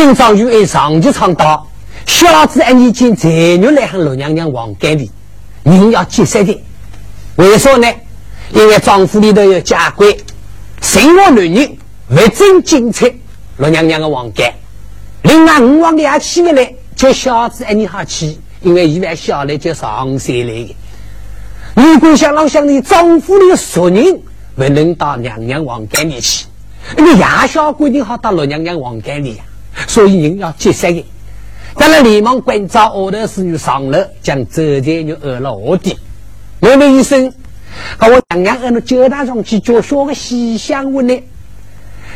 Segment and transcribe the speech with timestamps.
[0.00, 1.68] 人张玉爱上级唱道
[2.06, 5.10] ：“小子，俺已经才月来喊老娘娘王干的，
[5.62, 6.58] 人要结实的。
[7.36, 7.86] 为啥呢？
[8.54, 10.18] 因为丈夫里头有家规，
[10.80, 11.76] 生我男人
[12.08, 13.06] 不准进出
[13.58, 14.50] 老娘娘的王干。
[15.22, 20.76] 另外，五王俩起来，叫小子哎，你好去，因为一万下来就上山来的。
[21.74, 24.18] 如果想老乡的丈夫的熟人
[24.56, 26.46] 不能到娘娘王干里去，
[26.96, 29.44] 你亚小规定好到老娘娘王干里呀。”
[29.90, 31.04] 所以人要结实的，
[31.74, 35.98] 咱们连忙关照二头侍女上楼，将这件女饿了卧底。
[36.60, 37.32] 问问医生，
[37.98, 41.20] 把我娘娘按到酒台上去叫小个西厢问呢？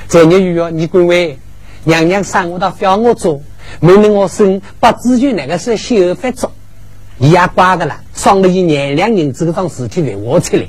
[0.08, 1.36] 这女又要你归位，
[1.82, 3.42] 娘娘生我到不要我做，
[3.80, 6.52] 没能我生不知就那个是修法做，
[7.18, 10.62] 伊也挂的了，上了一年两银子个桩事情给我出来。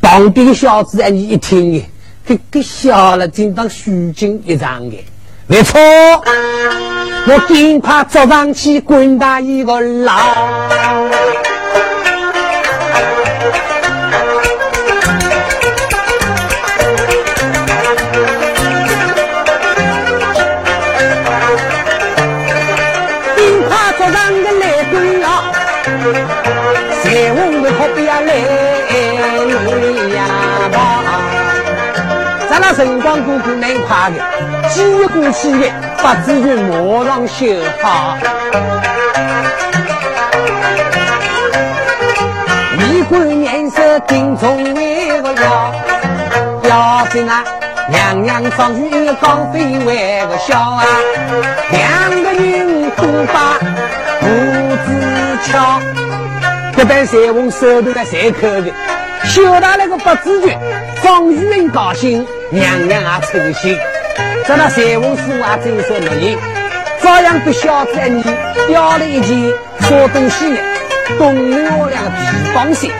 [0.00, 1.90] 旁边的小子啊，你一听耶，
[2.24, 4.96] 给给笑了，真当虚惊一场的。
[5.50, 5.80] 没错，
[7.26, 10.14] 我尽快坐上去滚大一个牢。
[23.36, 25.52] 尽快坐上个来滚牢，
[27.02, 28.69] 谁问我可不要来
[32.74, 34.68] 辰光过得蛮快的。
[34.68, 37.46] 几过去的，不至于马上修
[37.82, 38.16] 好。
[42.78, 45.74] 一官年色定中为个要，
[46.64, 47.44] 要紧啊！
[47.88, 50.84] 娘娘上去刚飞为个笑啊！
[51.70, 53.02] 两个人都
[53.32, 53.58] 把
[54.20, 54.26] 胡
[54.86, 54.88] 子
[55.44, 55.80] 翘，
[56.76, 58.70] 这般三翁手头在三口的，
[59.24, 60.56] 修到那个不至于，
[61.02, 63.78] 方玉英高兴，娘娘也称心。
[64.46, 66.36] 这那三翁师傅啊，真是乐意，
[67.02, 68.22] 照样给小子你
[68.68, 70.58] 叼了一件啥东西呢？
[71.18, 72.16] 东六两个皮
[72.54, 72.90] 帮鞋，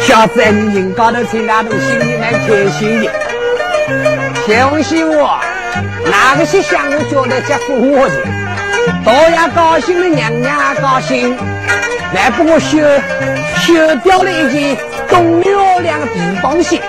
[0.00, 3.10] 小子你人高头穿那东西，你蛮开心的。
[4.46, 5.12] 三翁师傅，
[6.10, 8.14] 哪个是向我叫来接福我的？
[9.04, 11.36] 大爷高兴了，娘娘也高兴，
[12.14, 12.78] 来帮我修
[13.60, 14.76] 修掉了一件
[15.08, 16.80] 东六两个皮帮鞋。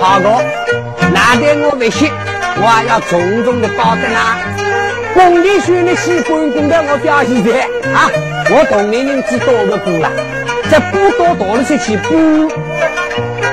[0.00, 0.44] 好个，
[1.12, 2.10] 难得我不行。
[2.60, 4.38] 我要重重的保证啊！
[5.14, 7.52] 公里选的起，公公的我表现的
[7.94, 8.10] 啊！
[8.50, 10.10] 我同龄人只多个补了，
[10.68, 12.50] 这补多多了出去补，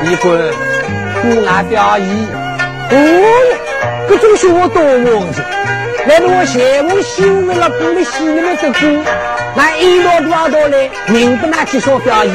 [0.03, 0.51] 一个
[1.21, 2.07] 补俺表演。
[2.89, 2.93] 哦
[4.09, 5.41] 哟，这种学我多忘记。
[6.07, 8.79] 来，我嫌我媳妇了，补的戏里面的补，
[9.55, 10.89] 那一多多少多嘞？
[11.07, 12.33] 人不拿去说表演。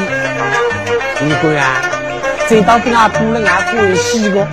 [1.26, 1.82] 一个啊，
[2.48, 4.46] 这道给俺补了，俺欢喜个。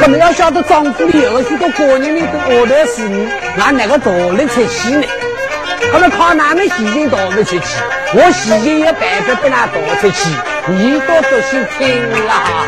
[0.00, 5.06] 可能要晓得庄子里有许多过年里的后台事女，拿哪个道理出气呢？
[5.92, 7.78] 可能靠哪们喜庆道理出气？
[8.12, 10.30] 我喜庆也办法不拿道出气，
[10.66, 12.66] 你多仔细听啦。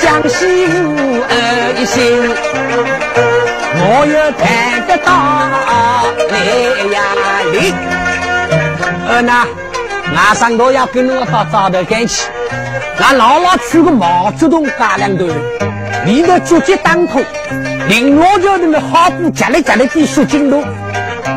[0.00, 1.32] 江西五二
[1.78, 1.96] 一心，
[3.80, 3.82] 我
[4.12, 4.46] 要看
[4.86, 5.08] 得到
[6.28, 6.34] 来
[6.92, 6.96] 呀
[7.52, 7.72] 哩，
[9.08, 9.46] 二呐。
[10.14, 12.28] 马上我要跟侬到灶头干去，
[12.98, 15.26] 俺姥姥取个毛竹筒加两头，
[16.04, 17.20] 里头竹节当头，
[17.88, 20.62] 林老桥的好布夹来夹来比水晶多。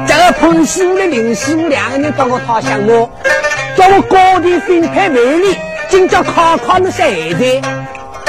[0.08, 3.10] 这个彭师傅的林师傅两个人到我讨项目，
[3.78, 5.58] 叫我高低分配美丽，
[5.90, 7.62] 今朝考考那些孩子，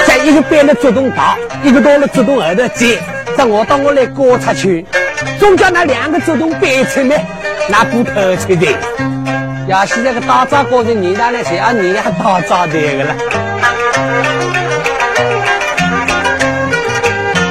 [0.06, 2.98] 在一个背了竹筒大，一个到了竹筒后头接，
[3.36, 4.84] 这我到我来观察去，
[5.40, 7.24] 总叫那两个竹筒背出来，
[7.68, 8.68] 那不透出的。
[9.68, 11.72] 要是那个打仗过程，你那来谁啊？
[11.72, 13.14] 你还打仗的个了？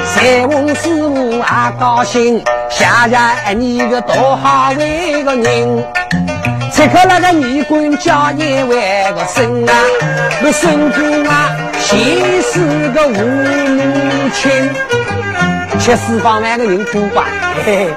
[0.05, 5.83] 三翁师傅啊高兴，想想你个多好为个人，
[6.71, 9.73] 此刻那个女官叫你为个生啊，
[10.43, 11.97] 那孙姑啊，先
[12.43, 14.69] 是个五母亲，
[15.79, 17.25] 七四方万个人过关，
[17.65, 17.93] 嘿嘿，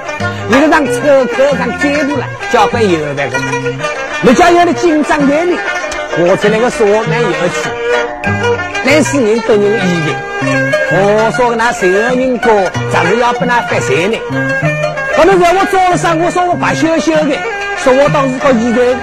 [0.49, 3.37] 一个让车客上接路了，交关油那个。
[4.25, 5.55] 你家有的紧张眼里，
[6.17, 7.69] 我这那个说蛮有趣，
[8.83, 10.15] 但是人都有意见。
[10.93, 12.49] 我说那谁人哥，
[12.91, 14.17] 咱是要不那发财呢？
[15.15, 17.37] 可能在我早上，我说我白羞羞的，
[17.77, 18.97] 说我当时搞意外。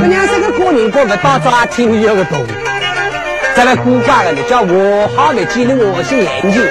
[0.00, 2.42] 我娘这个过年过不到早听有个懂，
[3.54, 6.62] 在那古怪的，叫我好的记录我些研究。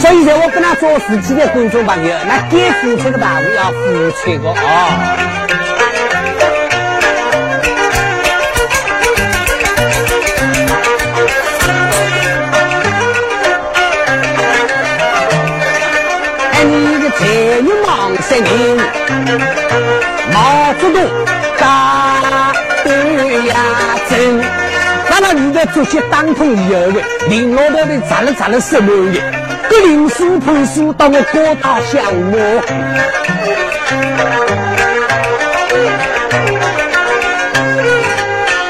[0.00, 5.18] 所以在我跟他做事情的观众朋友，那该付出的大务要付出的啊。
[17.18, 17.24] 才
[17.62, 18.76] 女忙三年，
[20.32, 21.02] 毛泽东
[21.58, 22.52] 大
[22.84, 23.54] 对呀
[24.08, 24.38] 真，
[25.08, 29.20] 那么你的主席当统一二位，领老头的砸了砸了什么的，
[29.70, 32.36] 各领书判书到我高大项目。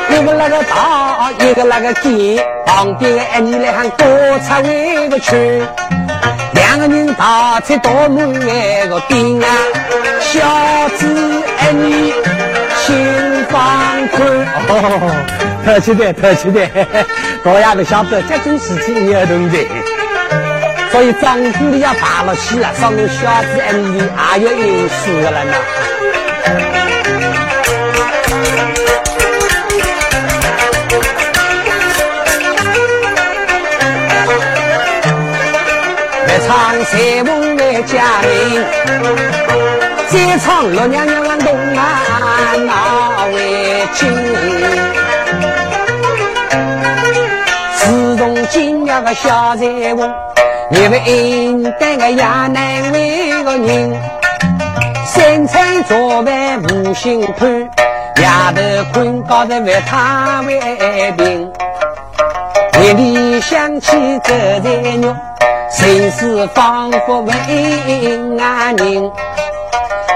[0.08, 4.06] 一个那个大，一个那个低，旁边的你来喊多
[4.46, 5.62] 差一个去。
[6.76, 9.48] 两个人打在多门那个顶啊，
[10.20, 10.40] 小
[10.98, 12.12] 子爱你
[12.76, 14.28] 心放宽。
[14.68, 15.24] 哦，
[15.64, 16.68] 客气的，客气的，
[17.42, 19.66] 大家都晓得这种事情要懂得。
[20.92, 25.56] 所以丈夫你要大了气了，上面小子爱你还要因素了呢。
[36.86, 38.64] 唱三凤来家名，
[40.08, 44.08] 再唱六娘娘东安那位亲。
[47.74, 50.14] 自从今日个小财翁，
[50.70, 54.00] 你们应该个也难为个人。
[55.06, 58.60] 三餐做饭无心看，夜头
[58.92, 61.52] 困觉着为他为病。
[62.80, 65.16] 夜里想起这财肉。
[65.76, 67.32] 心事仿佛为
[68.40, 69.12] 安宁，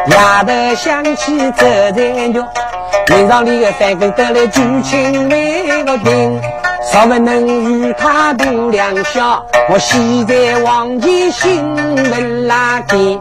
[0.07, 0.17] 夜
[0.47, 2.43] 头想起这残局，
[3.09, 6.41] 脸上里的三更得来举情为个定，
[6.91, 11.63] 稍不能与他度良宵，我现在往前心
[12.09, 13.21] 门拉紧，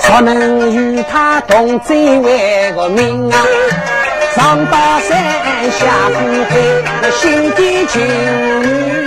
[0.00, 3.38] 稍能与他同醉为个命啊，
[4.34, 4.76] 上刀
[5.08, 6.18] 山下苦
[6.50, 6.56] 海，
[7.04, 8.99] 我心底情。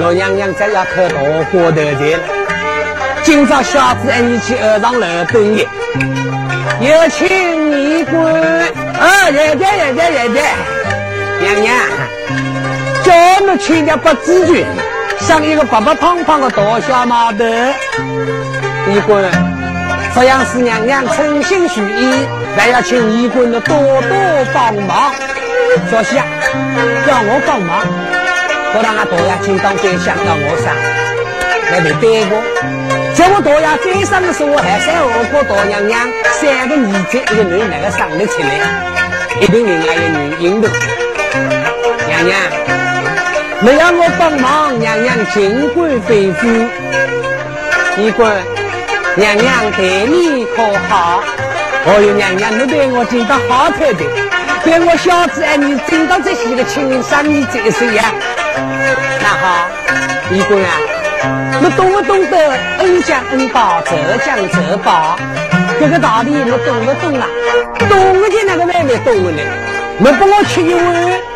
[0.00, 2.22] 老娘娘再要开大花头去了，
[3.22, 5.68] 今朝小子俺你去二上楼等你，
[6.80, 8.34] 有请你官。
[8.98, 10.42] 啊，爷爷爷爷爷爷，
[11.40, 11.76] 娘娘，
[13.04, 14.64] 叫我们请点八字军，
[15.20, 17.44] 像一个白白胖胖的大小毛头。
[17.44, 19.22] 衣官，
[20.14, 22.26] 这样是娘娘诚心许意，
[22.56, 25.12] 还要请衣官的多多帮忙。
[25.90, 26.24] 坐下，
[27.06, 27.86] 叫我帮忙。
[28.72, 30.72] 我让俺大爷今当官想到我上，
[31.72, 32.40] 来没对过。
[33.14, 36.08] 在我大爷在生的时候，还生二哥大娘娘
[36.38, 36.78] 三个儿
[37.10, 38.48] 子一个女那个生得出来，
[39.40, 40.68] 一定另外一女引头。
[42.06, 42.38] 娘娘，
[43.60, 46.68] 你要我帮忙，娘娘尽管吩咐。
[47.96, 48.32] 你管，
[49.16, 51.22] 娘娘待你可好？
[51.86, 54.06] 哦哟，娘娘，你对我真的好特别，
[54.62, 58.04] 对我小子爱你，真的这是个亲生你这谁呀？
[59.22, 59.68] 那好，
[60.30, 60.70] 义官啊，
[61.60, 62.36] 你懂不懂得
[62.78, 65.18] 恩将恩报，仇将仇报？
[65.78, 67.26] 这个道理你懂不懂啊？
[67.88, 67.90] 懂
[68.22, 69.42] 的那个妹妹懂了呢。
[69.98, 70.82] 你帮我吃一碗，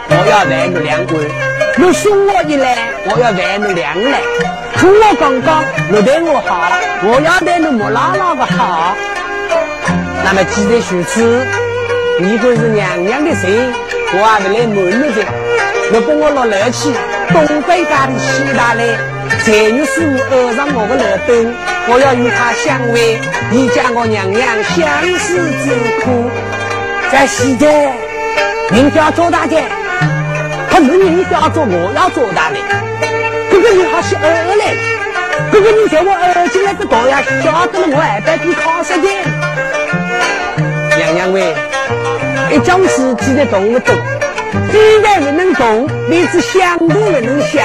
[0.08, 1.14] 我要还你两碗；
[1.76, 4.20] 你送我一来，我要还你两来。
[4.76, 8.96] 从我刚刚你对我好，我要对你木拉拉的好。
[10.24, 11.46] 那么既然如此，
[12.20, 13.72] 你官是娘娘的心，
[14.12, 15.22] 我还不来瞒你的。
[15.92, 16.92] 你帮我落楼去，
[17.32, 18.84] 东北家的西大来，
[19.44, 21.54] 才女师傅二上我个楼灯，
[21.88, 23.18] 我要与他相会，
[23.50, 24.78] 你家我娘娘相
[25.18, 26.30] 思之苦。
[27.10, 27.92] 在西街，
[28.70, 29.62] 您要做大姐，
[30.70, 32.56] 可能您要做我要做大的，
[33.50, 34.76] 哥哥你好是二嘞，
[35.50, 39.08] 哥哥你叫我二进来个大呀，晓得了我还得比考试的。
[40.96, 41.54] 娘娘喂，
[42.52, 43.94] 一桩事记得懂不懂？
[44.70, 47.64] 既然不能动，连只想都不能想。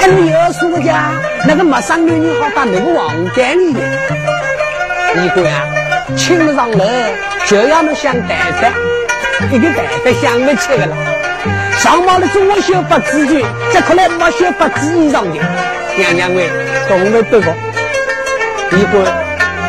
[0.00, 1.12] 俺们有说个家
[1.46, 3.74] 那个陌生女人好把那个王干里。
[5.16, 5.62] 你官啊，
[6.16, 6.84] 请不上楼
[7.46, 8.68] 就要么想办法，
[9.50, 10.96] 一个办法想不起来了。
[11.78, 15.40] 上毛的中午修八字诀，这可能没修八字以上的。
[15.96, 16.50] 娘娘喂，
[16.88, 17.54] 懂不懂个？
[18.70, 19.04] 你官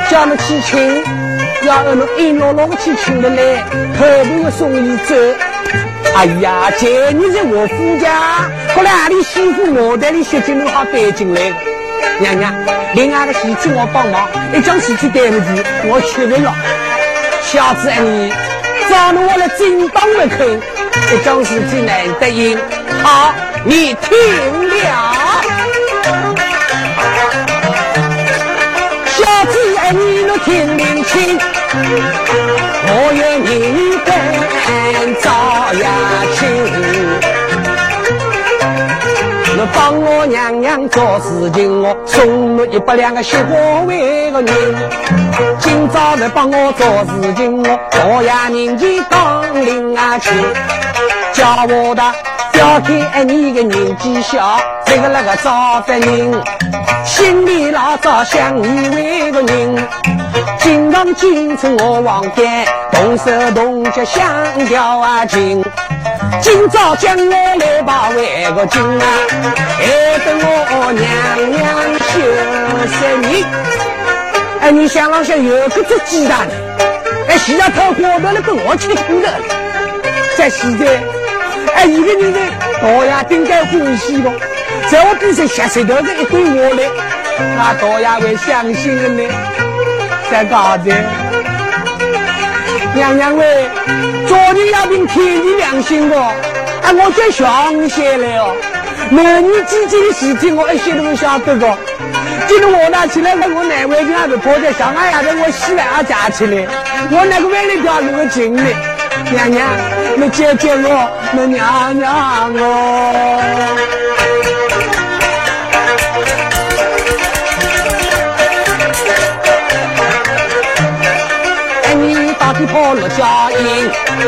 [0.10, 1.04] 叫你去请，
[1.68, 3.64] 要俺们一落落去请的来，
[3.98, 5.16] 偷偷的送你走。
[6.16, 11.52] 哎呀，姐，你在我夫家，过来阿里媳妇我带的血金都好带进来。
[12.20, 12.56] 娘娘，
[12.94, 16.56] 另外的事情我帮忙，一桩事情对不起，我确认了。
[17.44, 18.34] 小子，你
[18.90, 20.46] 找了我来正当的口，
[21.14, 22.58] 一桩事情难得应。
[23.04, 23.34] 好，
[23.66, 24.18] 你听
[24.70, 25.44] 了。
[29.06, 29.60] 小子，
[29.92, 31.38] 你若听明清，
[32.88, 34.16] 我愿你跟。
[35.22, 35.30] 早
[35.74, 35.88] 呀
[39.76, 44.76] 帮我娘娘做事情，我送了一百两个雪花为个人。
[45.60, 50.30] 今朝来帮我做事情，我大爷年纪当领啊去，
[51.34, 52.02] 叫我的
[52.54, 52.80] 小
[53.12, 56.42] 看你个年纪小，这个那个招的人，
[57.04, 59.88] 心里老早想你为个人。
[60.60, 64.26] 今朝进出我望见，动手动脚想
[64.68, 65.64] 调啊情。
[66.42, 69.06] 今朝将我来把为个金啊，
[69.78, 69.84] 还
[70.26, 71.04] 等我娘
[71.52, 71.60] 娘
[72.00, 72.14] 休
[72.88, 73.46] 息你。
[74.62, 76.48] 哎，你想啷想有个只鸡蛋？
[77.28, 79.28] 哎，现在他活到了跟我吃苦的，
[80.38, 80.86] 在现在，
[81.76, 82.40] 哎，一个人的
[82.82, 84.30] 大爷应该欢喜不？
[84.90, 86.90] 在我边上下水道的一堆我来，
[87.58, 89.24] 那大爷会相信的呢？
[90.32, 90.92] 在干子？
[92.96, 93.70] 娘娘喂，
[94.26, 96.32] 做人要凭天地良心哦！
[96.82, 98.56] 啊，我最相信了哦。
[99.10, 101.78] 男女之间的事情，我一些都不晓得个。
[102.48, 106.66] 今天我拿起来，我我奶奶家的婆家小俺丫头，我洗碗啊夹起来，
[107.12, 108.74] 我那个碗里掉那个井里。
[109.30, 109.68] 娘娘，
[110.16, 114.25] 你姐姐我，你娘娘我。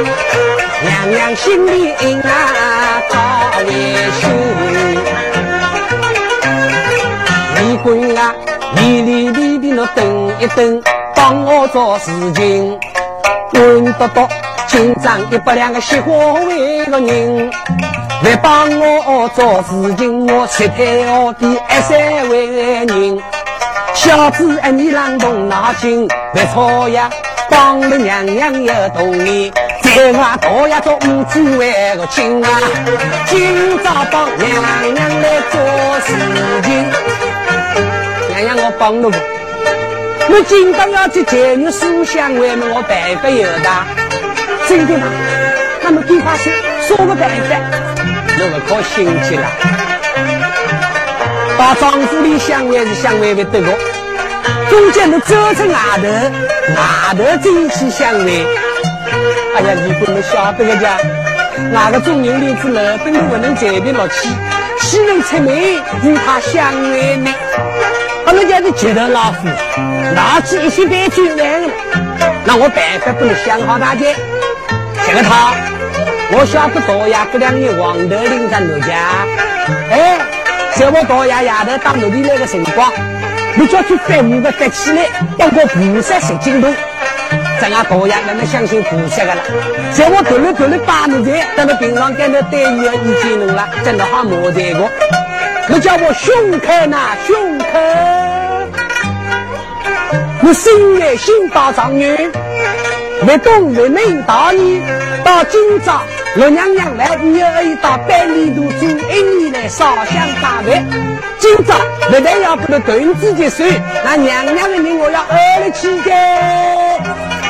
[0.03, 3.15] 娘娘心里啊高
[3.65, 3.71] 为
[4.11, 4.29] 心。
[7.55, 8.35] 李官啊，
[8.75, 10.81] 你里里的那等一等，
[11.15, 12.79] 帮我做事情。
[13.53, 14.29] 问得到，
[14.67, 16.11] 今朝一百两个雪花
[16.43, 17.49] 为个人，
[18.23, 23.19] 来帮我做事情，我七太后的二三位人。
[23.95, 27.09] 小子，哎，你啷动脑筋，别错呀。
[27.49, 29.51] 帮了娘娘有多年，
[29.97, 32.49] 在我大爷做五子为个亲啊，
[33.25, 34.47] 今朝帮娘
[34.93, 35.59] 娘来做
[36.05, 36.13] 事
[36.61, 36.85] 情。
[38.29, 39.17] 娘娘我帮了不？
[40.31, 43.69] 我今朝要去见你书香为么我办法有的？
[44.67, 45.07] 真的吗？
[45.81, 47.57] 那么赶快说，说个办法，
[48.37, 49.49] 我不可心急了。
[51.57, 53.73] 到丈夫里相会是相会不得个。
[54.69, 56.07] 中间的走出外头，
[56.75, 58.45] 外头在一起相会。
[59.57, 60.99] 哎呀，你不能晓得个家，
[61.73, 64.29] 哪个中人里子老本都不能随便落去，
[64.81, 67.33] 岂能出门与他相会呢？
[68.23, 69.47] 他们家的接头老虎，
[70.13, 71.69] 拿起一些白酒来了，
[72.45, 74.15] 那我办法不能想好大姐。
[75.07, 75.51] 这个他，
[76.33, 78.93] 我晓得大爷这两年黄头领上奴家，
[79.89, 80.19] 哎，
[80.75, 82.91] 在我大爷丫头当奴隶那个辰光。
[83.55, 85.01] 你叫去翻五个翻起来，
[85.35, 86.71] 当个菩萨十斤重。
[87.59, 89.41] 咱俺大爷哪能相信菩萨的啦？
[89.93, 94.89] 在我头里头里把奴才，等到平常干的待遇要意见侬了，真的好磨这个。
[95.67, 97.65] 你叫我胸口呐，胸口。
[100.39, 102.31] 你心爱心大状元，
[103.25, 104.81] 没懂没明道理，
[105.23, 106.01] 到今朝
[106.35, 107.49] 老娘娘来，你要
[107.81, 110.71] 到百里渡做一年来烧香拜佛。
[111.39, 111.75] 今朝
[112.09, 113.63] 不但要给他顿子结束，
[114.05, 116.76] 那娘娘的人我要二了起的。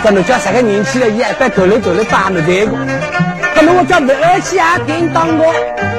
[0.04, 1.10] 这侬叫啥个年纪了？
[1.10, 2.72] 也在头里头里打了这个。
[3.56, 5.54] 可能我叫不二起啊，叮当我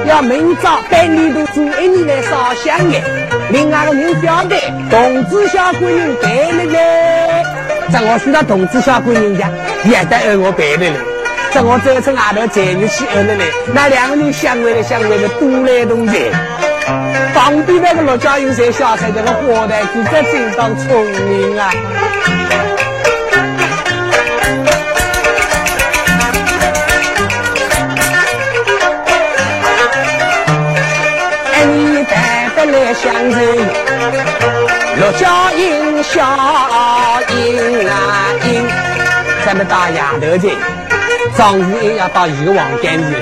[0.07, 2.97] 要明早百里渡做一年来烧香的。
[3.51, 4.55] 另外个人晓得，
[4.89, 7.43] 同志小闺女背了嘞。
[7.91, 9.49] 在我去到同志小闺女家，
[9.83, 10.93] 也得二我背了嘞。
[11.51, 13.45] 在我走出外头，站着去二了嘞。
[13.73, 16.13] 那两个人相会了，相会了，多来同在。
[17.35, 21.69] 旁边那个陆家英才晓得这个花旦子这真当聪明啊！
[33.01, 33.57] 相认，
[34.97, 36.19] 陆家英小
[37.29, 38.67] 英啊英，
[39.45, 40.49] 咱们大丫头子，
[41.37, 43.19] 张玉英要到一个王干里来。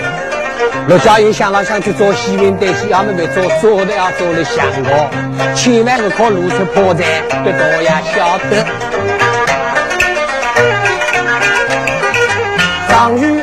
[0.88, 5.08] 陆家英想了想去做西门代戏，要么没做，做的要做了香锅，
[5.54, 7.04] 千万不可露出破绽，
[7.46, 8.66] 给大爷晓得。
[12.90, 13.37] 张玉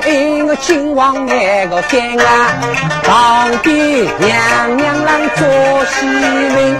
[0.56, 2.60] 亲王那个干啊，
[3.02, 5.46] 旁边娘娘让做
[5.86, 6.76] 西门。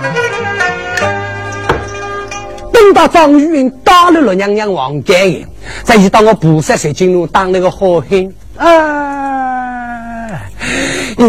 [2.72, 5.16] 等到张玉英打了陆娘娘王干，
[5.82, 10.40] 再一到我菩萨水金路当那个好汉啊。
[11.16, 11.24] 咦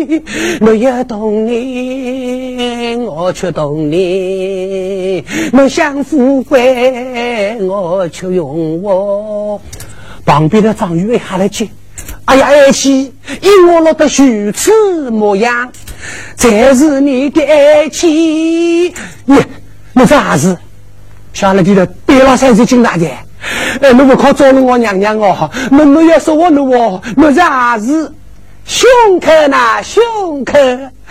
[0.00, 0.22] 咦，
[0.60, 2.59] 我要懂你，
[3.10, 9.60] 我却懂你；我想富贵，我却用我。
[10.24, 11.68] 旁边的张玉喊了句
[12.26, 13.12] ：“哎呀，爱妻，
[13.42, 15.72] 因我落得如此模样，
[16.36, 18.94] 这是你的爱妻。
[19.24, 19.36] 你，
[19.92, 20.56] 你啥子？
[21.32, 23.12] 下来记得别了三岁金大姐。
[23.80, 25.50] 哎，你不靠找了我娘娘哦？
[25.72, 27.02] 那你要说我了哦？
[27.16, 28.14] 你啥子？
[28.64, 28.88] 胸
[29.18, 30.52] 口呐，胸口，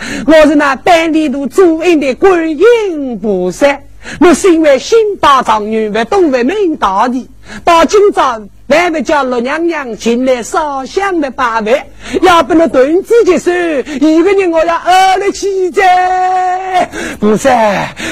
[0.26, 3.80] 我是那半里路主恩的观音菩萨。
[4.18, 7.28] 我身为新八状元，不懂为明大的，
[7.64, 11.82] 到今朝还不叫六娘娘进来烧香的八位，
[12.22, 13.54] 要不能断子绝孙，
[14.00, 16.88] 一个人我要饿了起在。
[17.20, 17.50] 菩萨，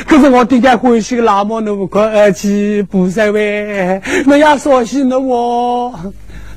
[0.07, 5.99] 可是我爹爹欢喜老母那么快而去，菩萨喂，我要说起了我。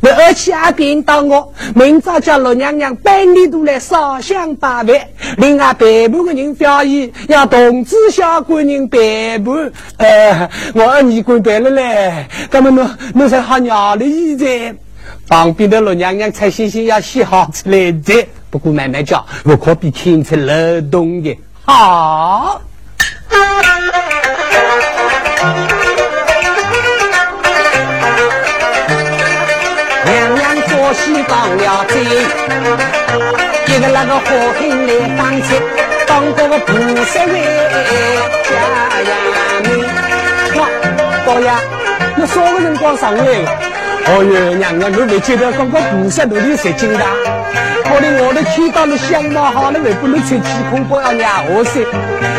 [0.04, 5.10] 而且阿便到我，明早叫老娘娘半里都来烧香拜拜。
[5.38, 9.72] 另外北部的人表演，要同知小官人陪伴。
[9.98, 14.76] 呃，我二女官陪了嘞，那么侬侬才好鸟了一在。
[15.28, 22.60] 旁边的老娘娘才星星要洗好出来的，不过慢慢叫，我可比听出漏洞的好。
[31.56, 31.94] 了贼，
[33.68, 34.28] 一个那个火
[34.60, 35.48] 兵来当差，
[36.08, 36.70] 当个个菩
[37.06, 37.34] 萨为
[38.44, 38.52] 家
[39.10, 39.12] 呀
[39.64, 39.68] 妹。
[40.58, 40.60] 哇，
[41.26, 41.52] 老爷，
[42.16, 43.24] 你啥个辰光上来？
[44.08, 47.06] 哦哟，娘娘，你没觉得刚刚菩萨都里十斤的？
[47.94, 51.86] 我的我的天，到了相貌好了，为不能穿天空包要娘我噻？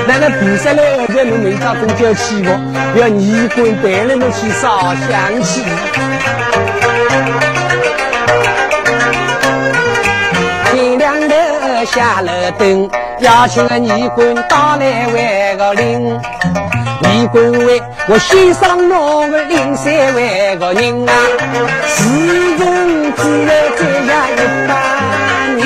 [0.09, 0.29] 难道。
[0.29, 2.51] 菩萨来后边，你明朝中叫起我，
[2.99, 6.12] 要衣冠带来我去烧香去？
[11.85, 12.89] 下了灯，
[13.21, 16.21] 邀请个尼姑打来为个领。
[17.03, 21.13] 尼姑为我欣赏那个灵山为个人啊，
[21.87, 22.05] 世
[22.57, 24.71] 人只要这样一般
[25.57, 25.61] 人。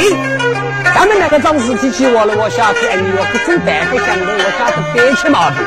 [0.94, 5.58] 咱们那个张事体去我了，我晓得哎，你要不准办法想的，我晓得别起毛病。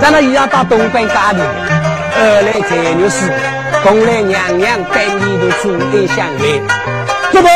[0.00, 1.40] 咱那也要到东北家里，
[2.14, 3.32] 二来才女士，
[3.82, 6.62] 东来娘娘百年都主恩相会，
[7.32, 7.48] 这不？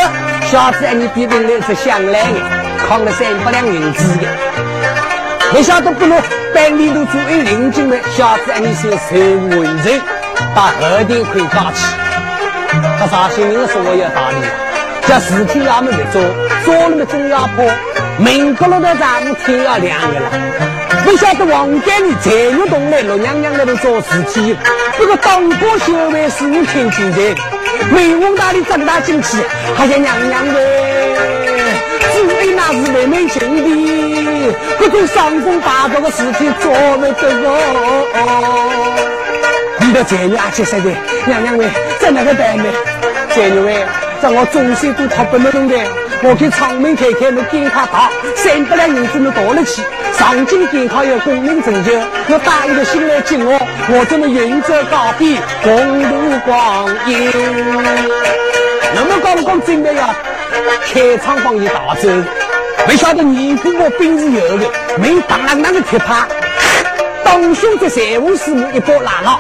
[0.50, 2.40] 小子，你必定来是想来的，
[2.88, 4.26] 扛了三百两银子的。
[5.54, 6.20] 没晓得不能
[6.52, 10.00] 百里路主人领进来，小子，你是受文人，
[10.52, 11.86] 到后庭会搞起。
[12.98, 16.20] 他啥心人说我有道理，叫事情要么不做，
[16.64, 17.64] 做了么总要破。
[18.18, 20.30] 明哥了的上午天要亮的了，
[21.04, 24.56] 不晓得王家里才有动来，罗娘娘那边做事情，
[24.98, 27.36] 这个当官小为是你听进去。
[27.92, 29.38] 梅翁大里长大进去，
[29.76, 30.54] 还像娘娘的，
[32.12, 37.48] 只为那是妹妹情的，各种伤风八毒的事情做不得哦。
[39.80, 40.90] 你的才女阿七岁的
[41.26, 41.66] 娘娘喂，
[41.98, 42.64] 在哪个办呢？
[43.30, 43.84] 才女喂，
[44.22, 45.76] 在我终身都讨不能的，
[46.22, 49.82] 我给窗门开开，你给他打，三百两银子你夺了去。
[50.12, 51.92] 上京赶考有功名成就，
[52.28, 57.32] 我答应的心来敬我，我怎么远走高飞，共度光阴？
[58.94, 60.14] 那么刚刚准备要
[60.92, 62.08] 开仓帮你打走，
[62.86, 66.26] 没晓得你姑我兵是有的，没当啷啷的铁耙，
[67.24, 69.38] 当兄在财务师母一波拉牢。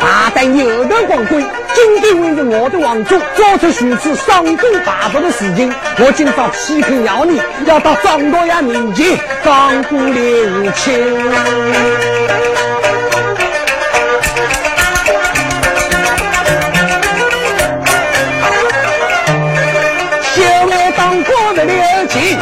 [0.00, 10.94] 大胆有德光辉，今天为着我的王族做出如此伤风败俗的事情，我今朝批评要你，要到张大爷面前讲过留情。
[20.22, 21.76] 小妹当官的留
[22.08, 22.38] 情，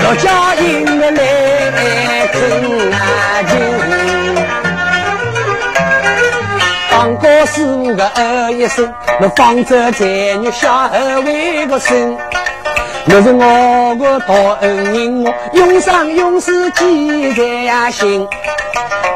[0.00, 0.30] 陆家
[7.52, 10.04] 当哥师傅个二一声，那方舟才
[10.38, 12.16] 女小二为个生，
[13.04, 18.26] 那是我个大恩人，我永生永世记在呀心。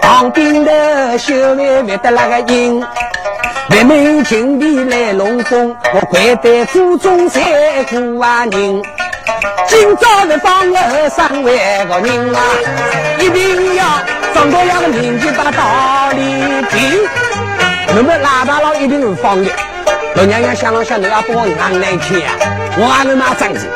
[0.03, 2.85] 旁边的小妹妹得那个音，
[3.71, 7.43] 妹妹请你来龙凤，我跪在祖宗三
[7.89, 8.83] 姑啊人。
[9.67, 12.41] 今朝的帮我三位个人啊，
[13.19, 13.85] 一定要
[14.35, 16.23] 张多样的年纪把道理
[16.71, 17.36] 听。
[17.95, 19.51] 那么喇叭佬一定是放的，
[20.17, 22.33] 老娘娘想了想，你要帮我按来听啊，
[22.79, 23.67] 我还能拿张子。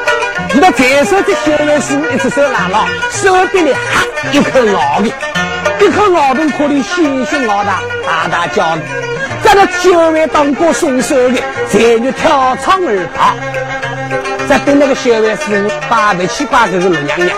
[0.52, 5.06] 你到再说这小老师一只手拿牢，手边里哈一口咬的，
[5.80, 8.82] 一口咬动可能鲜血咬大，大大叫的。
[9.42, 13.34] 在那九位当过送手的，才女跳窗而逃。
[14.48, 17.30] 在等那个小位师傅把不起挂这个老娘娘，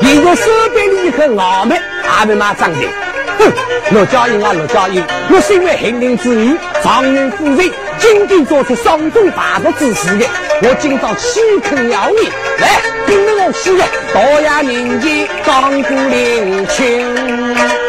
[0.00, 2.80] 因为手边里一口咬的，还没拿张的。
[3.38, 3.52] 哼，
[3.92, 10.26] 陆家英啊，陆家英，我身为行令之女，常人夫人，今天做出伤风败俗之事的，
[10.62, 12.28] 我今朝岂肯饶你？
[12.58, 13.76] 来，跟着我去，
[14.12, 17.85] 大衙民间张古领情。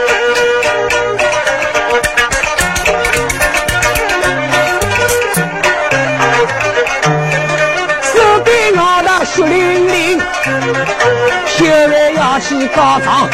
[12.39, 13.27] 去告状，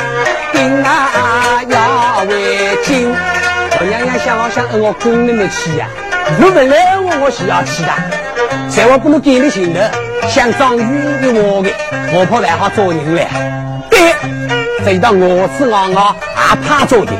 [0.52, 3.12] 定啊要为亲。
[3.80, 5.88] 我娘娘想，我想，我公人的气呀。
[6.40, 7.92] 我不来我我是要去的，
[8.70, 9.92] 在我不能给你行的，
[10.30, 10.82] 像张玉
[11.22, 11.70] 的我的，
[12.14, 13.28] 我怕还好做人嘞。
[13.90, 14.00] 对，
[14.86, 17.12] 这一道我是昂昂，也怕做的，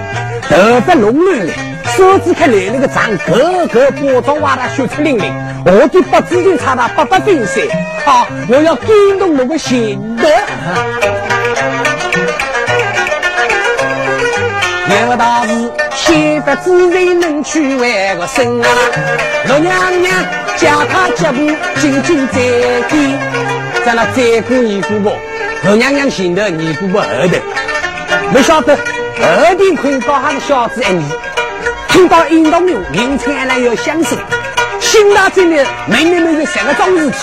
[0.50, 5.34] 头发弄乱的，手指看来那个长，个个波状挖的血出淋淋，
[5.66, 7.64] 我的八字就差那八八分三，
[8.06, 8.88] 好，我要感
[9.20, 10.30] 动我的心的。
[15.08, 15.72] 有道是。
[15.96, 18.68] 先发之人能去万个生啊！
[19.48, 20.26] 陆娘娘
[20.58, 21.40] 叫他脚步
[21.80, 22.40] 紧紧在
[22.90, 25.16] 跟，在那再过尼姑婆，
[25.66, 27.38] 陆娘娘前头，尼姑婆后头。
[28.34, 28.82] 不晓得后
[29.56, 31.04] 头看到他的小子一年，
[31.94, 34.18] 听到引动哟，明天来要相送，
[34.80, 37.18] 心大真的妹妹们是什么桩事体？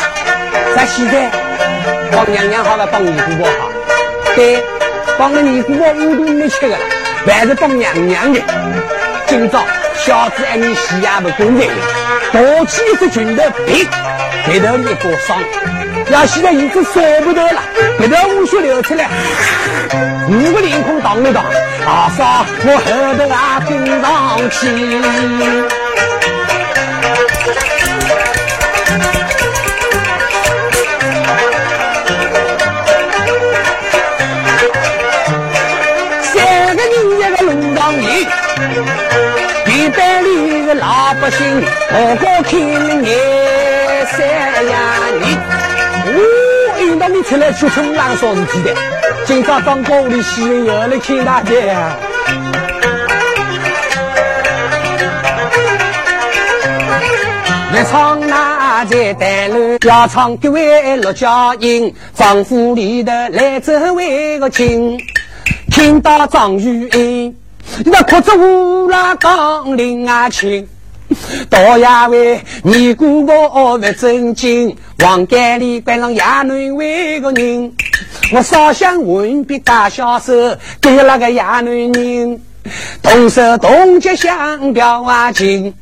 [0.77, 1.29] 在现在
[2.13, 3.69] 帮娘娘好了，帮尼姑婆好，
[4.37, 4.63] 对，
[5.19, 6.79] 帮了尼姑婆五顿没吃的了。
[7.27, 8.41] 还是帮娘娘的。
[9.27, 9.61] 今朝
[9.97, 11.67] 小子爱你西亚的公仔，
[12.31, 13.89] 夺起一只拳头劈，
[14.47, 15.80] 给头一把伤。
[16.13, 17.63] 要现在已经舍不得了，
[17.99, 19.09] 鼻头污血流出来，
[20.29, 21.45] 五个脸孔挡一挡，
[21.87, 23.71] 阿嫂我后头啊跟
[24.03, 24.61] 上去。
[40.73, 41.39] 老百姓
[41.91, 42.59] 我个听
[43.05, 43.11] 眼
[44.07, 44.19] 三
[44.69, 44.75] 呀
[47.11, 48.75] 你，出来去冲浪啥事体的？
[49.27, 51.77] 今朝当高里戏院又来看大姐。
[57.73, 64.99] 一唱那在带路，要唱各位陆家英，丈夫里的来这位个亲，
[65.71, 67.35] 听到张玉英。
[67.87, 70.69] 那可子乌拉岗林啊亲，
[71.49, 77.73] 大衙为尼姑婆不正经，王家里关上衙内为个人，
[78.33, 80.33] 我烧香问别大小手，
[80.81, 82.41] 给那个衙内人，
[83.03, 85.75] 动手动脚想表啊情。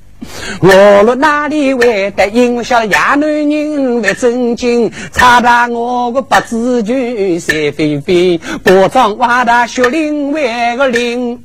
[0.61, 11.45] 我落哪里会得因为晓得衙内人不正经，查到我个八字拳三飞飞，包装挖大血淋为个灵。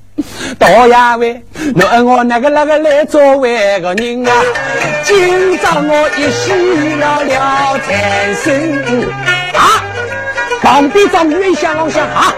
[0.59, 1.41] 大衙位，
[1.75, 4.31] 侬我那个那个来作为个人啊？
[5.03, 6.51] 今朝我一洗
[6.99, 8.83] 了了财神
[9.55, 9.83] 啊！
[10.61, 12.33] 旁边张玉想了想啊，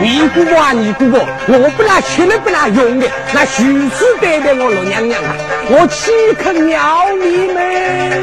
[0.00, 5.36] 你姑婆啊你姑婆，我不拿吃了不拿用的，那徐次对待我老娘娘啊，
[5.68, 6.10] 我岂
[6.42, 8.18] 肯要你们？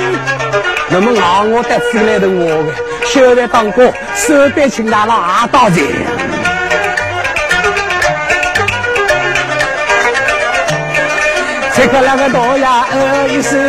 [0.89, 2.73] 那么熬我得出来的我的，
[3.05, 5.83] 小的当哥，手边请大了阿大姐。
[11.75, 13.59] 这个那个大呀二一声，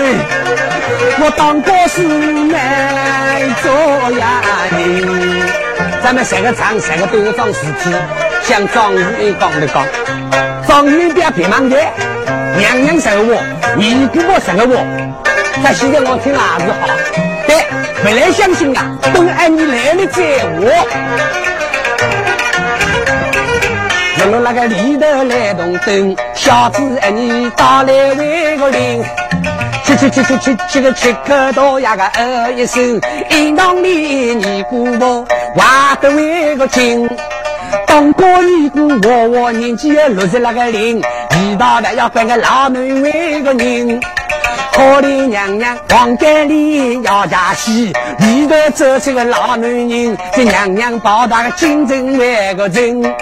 [1.18, 2.02] 我当过是
[2.46, 2.54] 难
[3.60, 3.72] 做
[4.16, 5.42] 呀人。
[6.04, 7.90] 咱们三个唱三个都有桩事体，
[8.44, 9.84] 像张玉英讲的讲，
[10.68, 11.76] 张玉英不要别忙的，
[12.56, 13.42] 娘娘生我，
[13.76, 14.76] 你姑婆生我，
[15.64, 16.86] 在现在我听哪是好？
[17.48, 17.66] 对，
[18.04, 20.70] 不来相信啊，等按你来了再我。
[24.18, 29.04] 我那个里头来动灯，小子哎你打来为个零，
[29.84, 33.00] 吃吃吃吃吃吃个吃口多呀个哦一声，
[33.30, 35.24] 一当里尼姑婆
[35.56, 37.08] 挖得为个精，
[37.86, 44.00] 当过尼姑我我年纪也六十那个零，一到的要管个老女为个人，
[44.72, 53.14] 可怜娘娘王家里要嫁戏，里头走出个老女人，这娘娘抱大个金针为个人。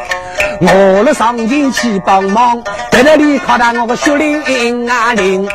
[0.61, 5.49] 我了上前去帮忙，在那里靠到我个血淋啊淋。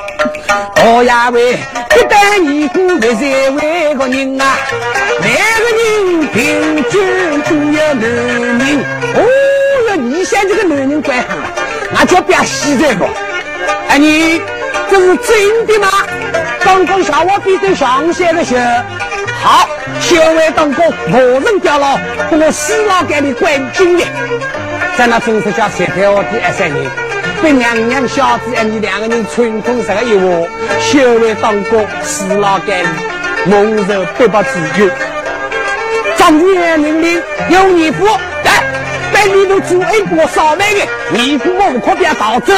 [0.75, 4.57] 大衙位一旦尼姑不在为个人啊，
[5.21, 5.27] 每
[5.59, 8.79] 个人平均都有男人。
[9.15, 9.17] 哦
[9.89, 11.37] 哟，你想这个男人怪狠，
[11.91, 13.05] 那就不要洗这个。
[13.89, 14.41] 哎，你
[14.89, 15.89] 这是真的吗？
[16.61, 18.55] 刚刚下我比对上线的时，
[19.41, 19.67] 好，
[19.99, 21.99] 小外当哥马上掉了，
[22.31, 24.05] 我死老给你关紧的。
[24.99, 26.91] 在那真是叫三条我的二三年，
[27.41, 30.45] 被娘娘小子哎，你两个人春风十个一窝，
[30.81, 32.77] 修为当国，死老干
[33.45, 34.89] 蒙受必不自由。
[36.17, 38.05] 状元命令有义父
[38.43, 38.61] 来，
[39.13, 42.53] 在里头做一锅烧麦的，义父我不可别逃走，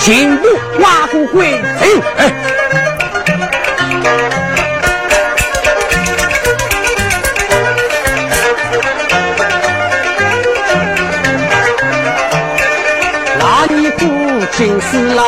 [0.00, 0.48] 全部
[0.80, 2.02] 挖骨回城。
[2.16, 2.32] 哎。
[14.60, 15.24] 心思啦，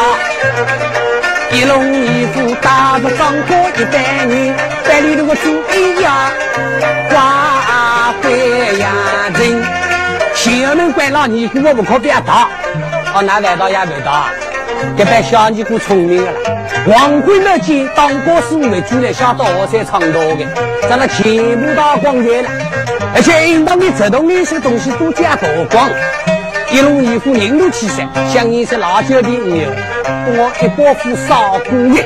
[1.51, 4.55] 一龙一虎打着张过一百人，
[4.87, 6.31] 百里头个猪一呀，
[7.09, 8.91] 花飞呀
[9.35, 9.65] 人，
[10.35, 12.47] 小人怪老尼姑我不可别打，
[13.15, 14.27] 哦那外道也没打，
[14.99, 16.31] 这班小尼姑聪明了，
[16.89, 20.45] 王贵那见当过是为主来下到我才唱道的，
[20.91, 22.51] 咱那全部打光全了，
[23.15, 25.89] 而且应当的这东那些东西都加多光。
[26.73, 29.69] 一路一虎，人如其色，像你是辣椒的牛，
[30.27, 32.03] 我一包副烧锅的。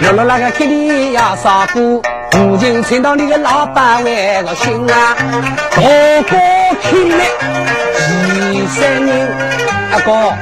[0.00, 5.14] 落了那个给你呀烧锅，附近村到你个老板为个心啊，
[5.70, 6.36] 大哥
[6.82, 7.26] 听来
[7.98, 9.28] 几十年，
[9.92, 10.32] 阿哥，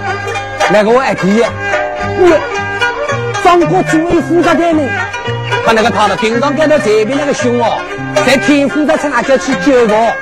[0.71, 1.47] 那个我爱听，哟，
[3.43, 4.83] 张哥主意负责点呢，
[5.65, 7.79] 他那个他的平常跟到这边那个凶哦。
[8.27, 10.13] 在天府在城啊，叫去救我。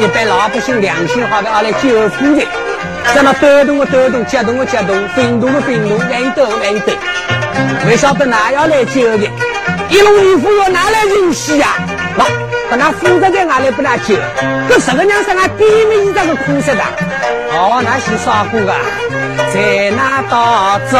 [0.00, 2.42] 一般老百姓良心好的，阿来救富的，
[3.14, 6.92] 在那抖动个抖动，激动个激动，愤怒个愤怒，爱抖爱抖。
[7.86, 9.28] 没晓得哪要来救的，
[9.90, 11.76] 一龙一虎要拿来人死呀？
[12.16, 12.24] 那
[12.70, 14.14] 把那负责在哪里不拿救？
[14.68, 16.82] 这十个娘生啊，低迷一张个苦涩的。
[17.52, 18.76] 哦，那是啥苦啊？
[19.52, 20.96] 在那大招。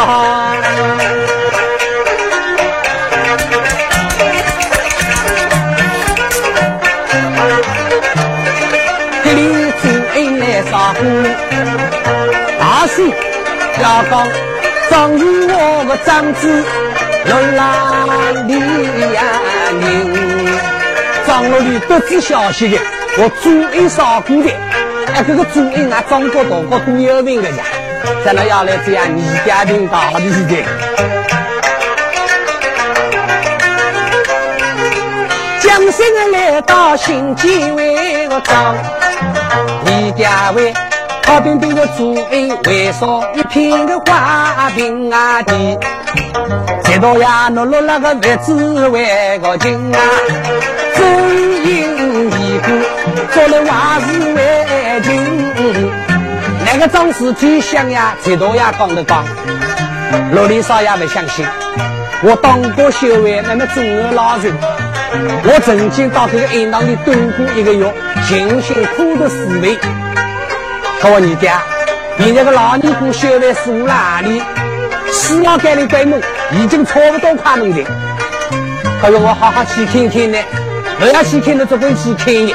[13.82, 14.28] 要讲
[14.90, 16.64] 张玉我个长子
[17.26, 17.60] 罗拉
[18.46, 18.50] 里
[19.14, 19.22] 呀
[19.80, 19.84] 人，
[21.26, 22.78] 张罗里得知消息的，
[23.18, 24.50] 我主意上过的，
[25.14, 27.64] 哎，这个主意啊，张国大哥都有名的呀，
[28.24, 30.64] 在那要来这样一家庭大的，
[35.60, 38.74] 江山来到新街为个张。
[39.84, 40.72] 李家伟，
[41.30, 45.40] 好端端的主意，为啥一片的花瓶啊。
[45.42, 45.78] 地？
[46.82, 50.00] 这道呀，落落那个日子为个情啊，
[50.96, 51.06] 真
[51.64, 52.66] 因一个
[53.30, 55.92] 做了坏事为情。
[56.66, 59.24] 那个张氏最想呀，这道呀讲的讲，
[60.32, 61.46] 罗丽莎也不相信。
[62.24, 64.52] 我当过修为，那么中二老人，
[65.44, 67.94] 我曾经到这个阴堂里蹲过一个月。
[68.24, 69.78] 辛辛苦的思维，
[71.02, 71.62] 他说你家，
[72.18, 74.42] 你那个老尼姑修为是哪里？
[75.10, 76.20] 死老街的鬼门
[76.52, 77.90] 已经差不多快门了。
[79.00, 80.38] 可是我好好去看看呢，
[81.00, 82.54] 我要去看的这会去听的。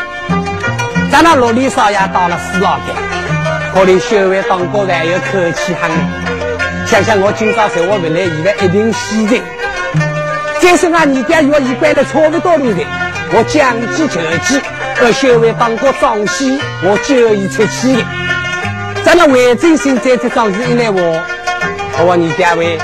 [1.12, 2.94] 咱那罗里少爷到了死老街，
[3.74, 5.90] 可能修为当过还有口气很。
[6.86, 9.42] 想想我今朝在我回来以为一定死的。
[10.62, 12.86] 再说俺你家要一关的差不多了的，
[13.34, 14.62] 我将计就计。
[15.02, 17.98] 而修为当过张喜，我就一出气。
[19.06, 21.24] 咱们魏真心在这张子一来我，
[22.08, 22.80] 我你两位，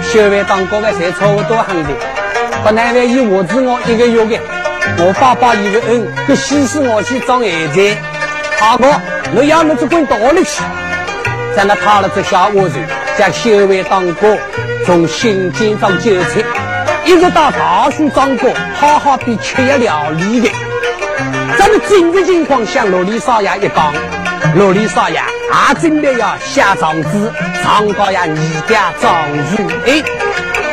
[0.00, 1.90] 修为当过的才差不多很的。
[2.62, 4.40] 不难为以我是我一个月的，
[4.98, 7.96] 我爸爸一个恩，就喜死我去装儿子。
[8.60, 8.86] 阿哥，
[9.34, 10.62] 我要么只管到里去。
[11.56, 12.78] 咱那他了这小窝子，
[13.18, 14.38] 将修为当过，
[14.86, 16.44] 从新建庄韭菜，
[17.04, 20.48] 一直到大树长过，好好比吃一料理的。
[21.58, 23.92] 咱们紧急情况向罗丽少爷一讲，
[24.54, 27.32] 罗丽少爷也准备要下状子，
[27.62, 29.56] 唱到呀你家张玉
[29.86, 30.02] 哎，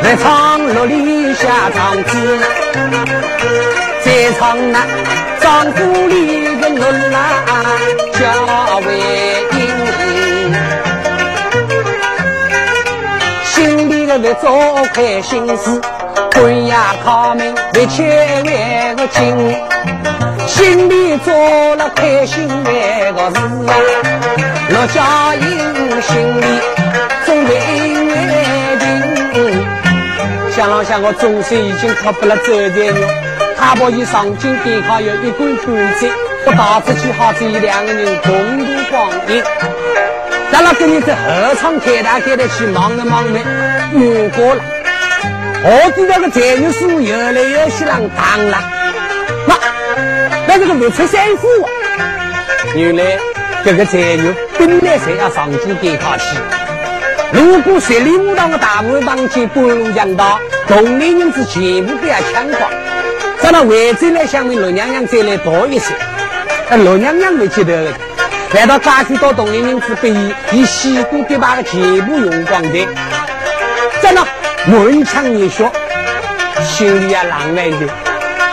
[0.02, 2.38] 来唱罗丽写状子，
[4.04, 4.84] 在唱那
[5.40, 7.16] 张府里的罗拉
[8.12, 8.20] 叫
[8.86, 8.88] 为
[9.52, 9.58] 英，
[13.44, 14.50] 心里的在做
[14.92, 15.80] 块心事，
[16.34, 19.56] 官呀考门为千万个金。
[20.46, 21.34] 心里做
[21.76, 23.72] 了开心那个事啊，
[24.70, 26.46] 陆家英心里
[27.24, 27.50] 总为
[28.06, 28.12] 为
[28.80, 28.84] 情。
[30.52, 33.08] 想了想，我终身已经脱不了走在了，
[33.58, 35.66] 他把一上京赶考有一贯半
[36.00, 36.08] 折，
[36.46, 39.42] 我打出去好这两个人共度光阴。
[40.52, 43.40] 咱俩跟你在合唱开大开的去忙了忙了，
[43.92, 44.62] 越过了，
[45.64, 48.58] 我知道个财运数越来越些浪荡了。
[49.46, 49.58] 那
[50.46, 51.48] 那这个六出三虎，
[52.76, 53.18] 原来
[53.64, 56.36] 这个财牛本来是要上去给他去。
[57.32, 62.70] 如果十里武当的大门当去半路强盗，同龄人子全部给他抢光。
[63.40, 65.94] 咱那外州来想问罗娘娘再来多一些，
[66.68, 67.90] 那罗娘娘没记得，
[68.52, 70.10] 难道抓去到同龄人子被
[70.52, 72.86] 以西湖给把个全部用光的？
[74.02, 74.26] 咱那
[74.66, 75.72] 满腔热血，
[76.62, 77.86] 心里也浪漫的。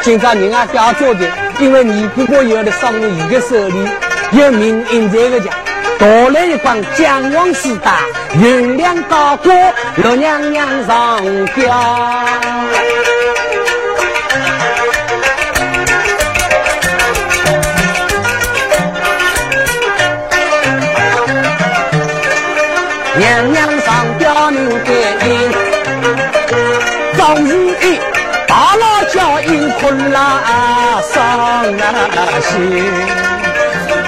[0.02, 1.28] 今朝人啊不要做的，
[1.60, 3.86] 因为你不过有的送一个手里
[4.32, 5.52] 有名印在个家。
[6.00, 8.00] 多来一帮将王四大，
[8.34, 9.52] 原谅高歌，
[9.98, 11.64] 罗娘娘上吊。
[23.18, 24.92] 娘娘上吊命该
[25.28, 25.52] 应，
[27.16, 28.00] 张如意
[28.48, 31.66] 大老叫应困啦上
[32.42, 33.31] 心。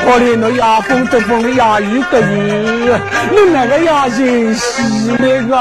[0.06, 3.00] 可怜那牙缝都缝牙一个人，
[3.32, 4.84] 你那个牙真细
[5.18, 5.58] 那个。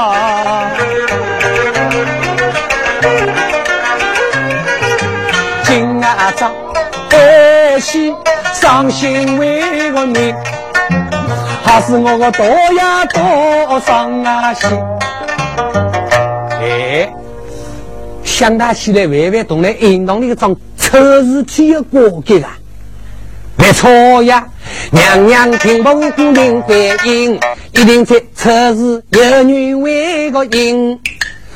[5.63, 6.51] 金阿张
[7.09, 8.13] 爱惜
[8.53, 10.33] 伤心为个你，
[11.63, 14.69] 还是我个多呀多伤啊心。
[16.61, 17.09] 哎，
[18.23, 22.57] 想他起来，万万动来，应当那个桩丑事体要过给啊。
[23.55, 24.43] 没错呀，
[24.91, 27.39] 娘娘听不顾明反应，
[27.73, 30.99] 一定在测试有女为个因。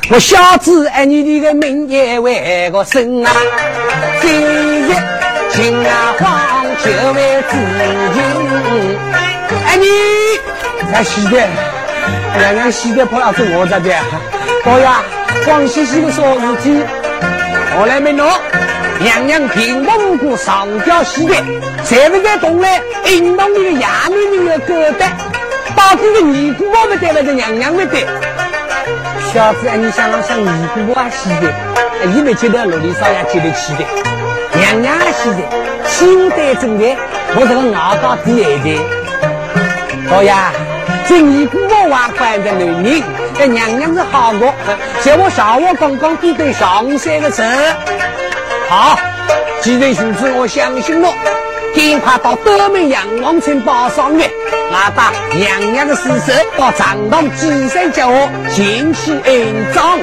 [0.09, 3.31] 我小子爱你的个命也为个生啊，
[4.21, 4.93] 今日
[5.51, 7.57] 情啊慌就为自
[8.13, 8.23] 尽。
[9.65, 9.85] 爱你
[10.93, 11.37] 在西的，
[12.37, 13.95] 娘娘西的跑要是我这的，
[14.65, 15.03] 老呀，
[15.45, 16.85] 黄兮兮的说事情，
[17.79, 18.29] 我来没弄。
[18.99, 21.35] 娘娘平白无故上吊死的，
[21.83, 22.81] 谁不在动来？
[23.05, 25.07] 应当那个衙门里面疙瘩，
[25.75, 27.99] 把这个尼姑婆不带了，这娘娘不带。
[29.31, 31.53] 小子，你想想，尼姑婆死的，
[32.07, 33.85] 你没接到罗里少爷接得起的？
[34.57, 35.41] 娘娘死的，
[35.85, 36.95] 心带正的，
[37.35, 38.79] 我这个牙膏第二的。
[40.09, 40.33] 老爷，
[41.07, 43.03] 这尼姑婆还管着男人，
[43.37, 44.51] 这娘娘是好个，
[45.01, 47.49] 在我上午刚刚准备上山的时候。
[48.69, 48.99] 好，
[49.61, 51.09] 既然如此，我相信了。
[51.73, 54.29] 赶快到德门阳王村报上月，
[54.71, 59.99] 我把娘娘的尸首到长堂祭山脚下前去安葬。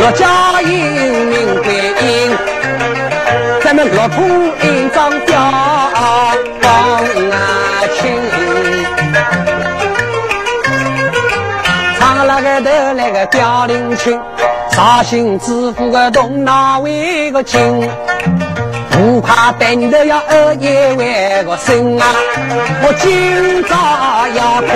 [0.00, 2.36] 我家英名归英，
[3.64, 4.22] 咱们乐土
[4.60, 5.77] 安葬掉。
[13.30, 14.20] 得来个凋零青，
[14.70, 17.88] 绍兴知府个动脑为个精，
[18.90, 22.06] 不怕等得要二爷为个生啊！
[22.82, 24.68] 我今朝要破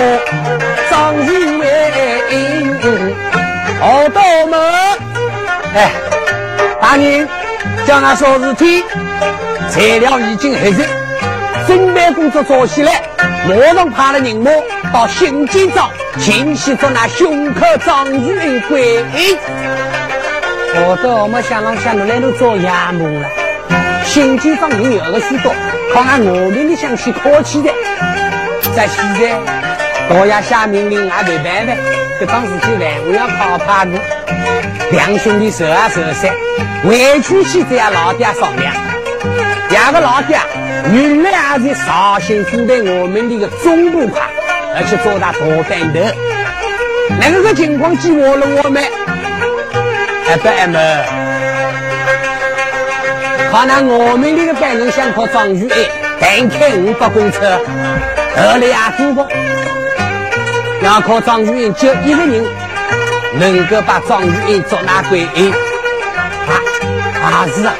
[0.89, 1.67] 张玉为
[3.79, 4.59] 好多门，
[5.75, 5.91] 哎，
[6.81, 7.27] 大人
[7.85, 8.83] 叫俺说事体，
[9.69, 10.87] 材料已经核实，
[11.67, 13.01] 准备工作做起来，
[13.47, 14.51] 马上派了人马
[14.93, 15.89] 到新建庄。
[16.19, 19.03] 清洗着那胸口长玉的鬼，
[20.75, 23.27] 我都我们想啷想着来都做衙门了。
[24.05, 25.51] 新街坊人有个许多，
[25.93, 27.71] 靠俺我们的乡亲客气的。
[28.75, 29.37] 在现在，
[30.07, 31.73] 大爷下命令俺没办法，
[32.19, 33.97] 这桩事情万我要靠怕路，
[34.91, 36.31] 两兄弟手啊手散，
[36.87, 38.73] 回去去这样老爹商量。
[39.69, 40.37] 两个老爹
[40.93, 44.21] 原来也是绍兴府的我们的个中部派。
[44.75, 46.03] 而且做大大板凳，
[47.19, 48.83] 那个个情况激活了我们。
[50.25, 50.79] 还不哎么，
[53.51, 55.75] 看那我们那个班人想靠张玉哎，
[56.19, 57.59] 单开五百公车，
[58.35, 59.27] 得了呀，主播，
[60.81, 62.43] 要靠张玉英就一个人。
[63.35, 65.25] 能够把张玉英做那鬼？
[65.25, 66.53] 啊
[67.23, 67.73] 啊是啊，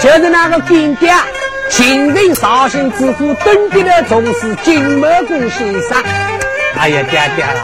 [0.00, 1.12] 就是那个金爹。
[1.72, 5.96] 新任绍兴知府登基的总是金毛公先生。
[6.78, 7.60] 哎呀，爹爹了！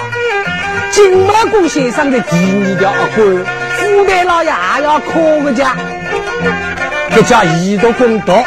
[0.91, 3.45] 金毛公先生的第二条官，
[3.77, 5.13] 副代老爷还要考
[5.45, 5.77] 个家，
[7.15, 8.43] 这叫以毒公道。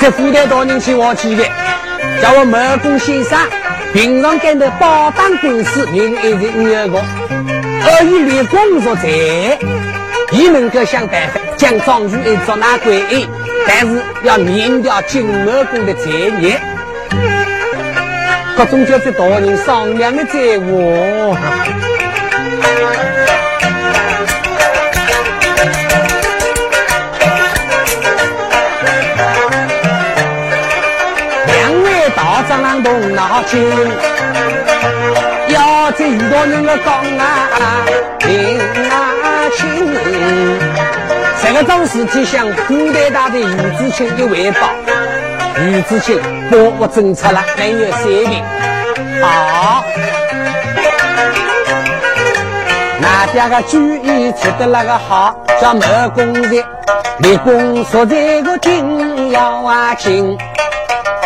[0.00, 1.44] 这副代大人请我去的，
[2.20, 3.38] 叫我毛公先生
[3.94, 7.02] 平常干的包当官司，名一直五二个，
[7.86, 9.08] 而以立功作才，
[10.36, 13.37] 也能够想办法将庄主一捉拿归案。
[13.66, 16.60] 但是要免掉金毛公的罪孽，
[18.56, 21.34] 各种叫做大人商量的债务。
[31.46, 33.62] 两位大长老动脑筋，
[35.48, 37.86] 要这一个人的讲啊，
[38.18, 38.58] 听
[38.90, 38.92] 啊
[39.56, 39.58] 清。
[41.40, 44.68] 这个种事体向古代大的余志清的汇报，
[45.60, 46.20] 余志清
[46.50, 48.44] 把握政策了，没有水平。
[49.22, 49.82] 好，
[53.00, 56.64] 那家个主意出的那个好，叫毛公子，
[57.20, 60.36] 立功说这个紧要啊紧。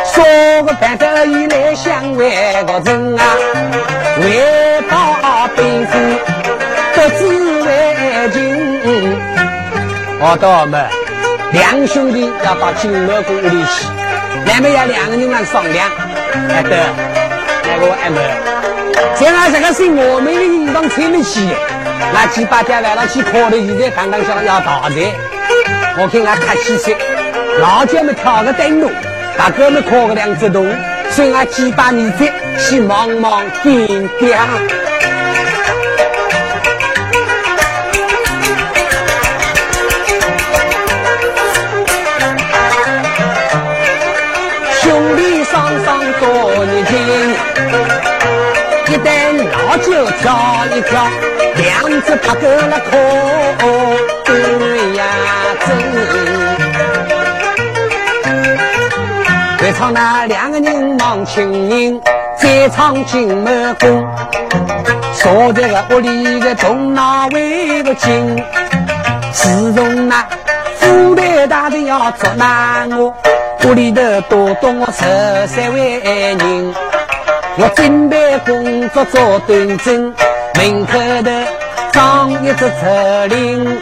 [0.05, 0.23] 说
[0.65, 2.31] 个办法以来想为
[2.67, 3.25] 个人啊，
[4.21, 6.32] 为报背负
[10.25, 10.81] 我到我们
[11.51, 13.89] 两兄弟要到金门宫里去，
[14.47, 15.91] 那么要两个人来商量。
[16.49, 16.79] 哎对，
[17.67, 18.23] 那个俺们，
[19.17, 21.49] 现在这个是我们的地方吹得起，
[22.15, 25.13] 那几百天来了去考虑，现在刚刚想要大财，
[25.99, 26.97] 我看俺客气些，
[27.59, 28.93] 老姐们挑个灯笼。
[29.37, 30.65] 大哥们考个两只洞，
[31.11, 32.25] 算俺几百年子
[32.61, 34.39] 去忙忙点点。
[50.83, 51.07] 跳，
[51.57, 52.91] 两只八哥那可
[54.25, 55.05] 对呀
[55.67, 55.69] 真。
[59.59, 62.01] 再唱那两个人忙情人，
[62.37, 64.05] 再唱金门宫，
[65.15, 68.45] 坐在个屋里的东那位个金，
[69.33, 70.27] 自从那
[70.79, 73.15] 富代大人要捉拿我，
[73.65, 76.75] 屋里头多多我十三位人，
[77.57, 80.13] 我准备工作做端正，
[80.63, 80.93] 门口
[81.25, 81.31] 头
[81.93, 83.81] 装一只车铃。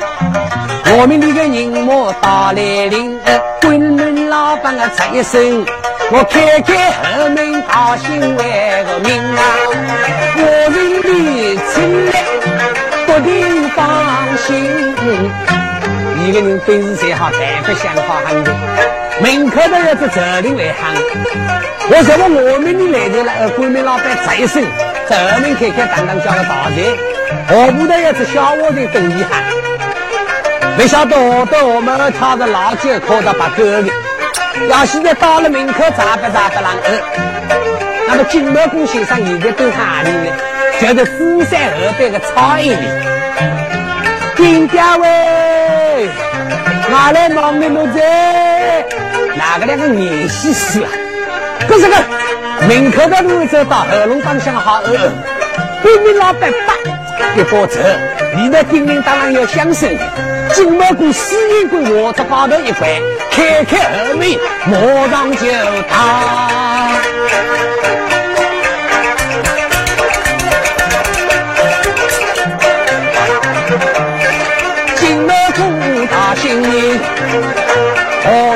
[0.97, 3.21] 我们那个人马大来临，
[3.61, 5.67] 关门老板啊出一声，
[6.11, 8.43] 我开开后门大兴为
[8.87, 9.39] 个命啊，
[10.39, 11.09] 我人的
[11.69, 11.77] 进
[12.07, 12.09] 来
[13.07, 13.29] 不定
[13.77, 13.79] 放
[14.39, 14.51] 心。
[16.27, 18.53] 一个人本事再好，办法想法很多。
[19.23, 20.95] 门口的那只车铃为喊，
[21.91, 24.63] 我什么我们的来的了，关门老板出一声，
[25.09, 26.77] 在后门开开当当叫个大财，
[27.49, 29.43] 后部的一只小伙子等你喊。
[30.77, 31.17] 没晓得
[31.47, 33.89] 到我们他的老酒喝到把狗的，
[34.69, 37.03] 要现在到了门口咋不咋不啷个？
[38.09, 40.33] 那么金毛公先生现在都哪里呢？
[40.81, 42.87] 就在富山河边的苍蝇里。
[44.37, 45.09] 金家喂，
[46.93, 48.85] 我来忙你们在
[49.37, 50.89] 哪个两个联系死了？
[51.69, 51.95] 可是个
[52.67, 54.91] 门口的路走到喉咙方向好饿，
[55.85, 56.75] 对面老板叭
[57.37, 57.79] 一包车，
[58.35, 59.89] 里头叮叮当当要响声。
[60.53, 62.91] 金毛姑私营官我这高头一关，
[63.31, 63.79] 开开
[64.09, 64.37] 后面，
[64.67, 64.77] 马
[65.09, 65.47] 上就
[65.89, 65.95] 到。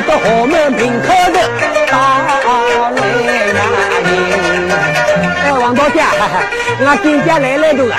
[0.07, 1.39] 好的好门门口的
[1.89, 1.95] 打
[2.95, 3.01] 来
[3.47, 3.57] 呀
[4.05, 4.09] 迎。
[5.43, 5.99] 哎，王大姐，
[6.79, 7.95] 我今天来来多了，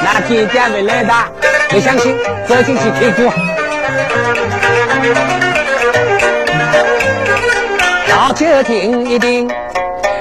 [0.00, 1.14] 那今天没来的。
[1.68, 2.16] 不相信，
[2.46, 3.32] 走进去听歌。
[8.08, 9.48] 老酒听一听，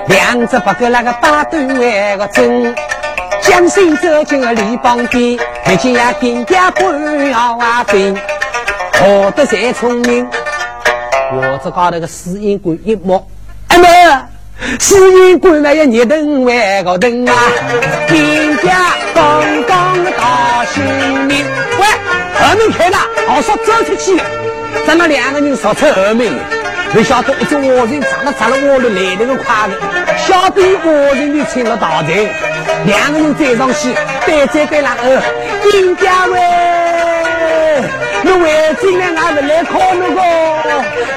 [0.08, 2.76] 两只八个那个打断那个针，
[3.42, 8.16] 将心走进了篱笆边，看见呀丁家官要啊兵，
[8.94, 10.30] 好得才聪明。
[11.30, 13.28] 我这高头个司营官一摸，
[13.68, 13.86] 哎么，
[14.80, 17.34] 司营官那要热灯万个灯啊，
[18.08, 20.84] 丁家刚刚的大新。
[22.40, 22.98] 后门开了，
[23.28, 24.18] 我说走出去。
[24.86, 26.32] 咱们两个人说出后门，
[26.94, 29.68] 没晓得一只活人长得长了我的来那个快。
[29.68, 29.74] 的，
[30.18, 32.26] 晓得活人的请了大财，
[32.86, 33.94] 两个人追上去，
[34.26, 35.22] 对在对了呃，
[35.72, 36.40] 金家喂，
[38.28, 40.22] 你为进来俺是来考那个，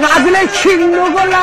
[0.00, 1.36] 俺是来请那个啦。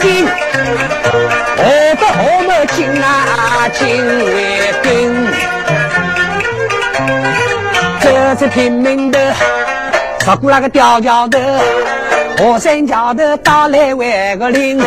[0.00, 0.26] 金，
[1.56, 1.62] 我
[1.98, 3.82] 的好么金啊金
[4.34, 4.36] 为
[4.82, 4.88] 根，
[8.00, 9.18] 这次拼命的，
[10.20, 11.38] 超过那个吊桥的，
[12.36, 14.82] 火山桥的打来万个零，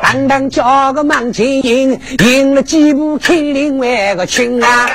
[0.00, 4.88] 当当叫个忙前赢，赢了几步肯定万个亲啊，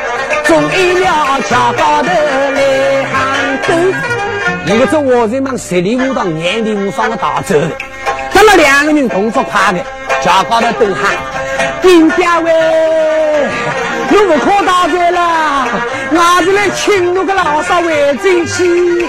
[0.46, 3.74] 终于了桥高头来杭州。
[4.74, 7.70] 一个做我这忙十里武当年里无双的大走的，
[8.34, 9.80] 等了两个人动作快的，
[10.24, 11.18] 脚高头都喊
[11.84, 12.52] ：“丁家伟，
[14.10, 15.68] 你不可打嘴了，
[16.16, 19.06] 俺是来请那个老少为正气。”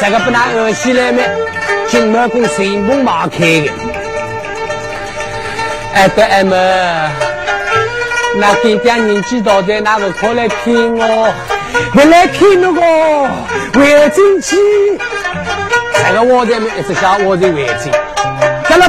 [0.00, 1.22] 这个不拿恶心来买？
[1.88, 3.70] 金毛公神风马开的，
[5.94, 6.56] 哎对哎么？
[8.36, 11.32] 那丁家年纪大的，那不可来骗我？
[11.92, 12.80] 不来骗那个
[13.80, 14.56] 为正气？
[16.06, 17.92] 这个我在没一直想我在为正。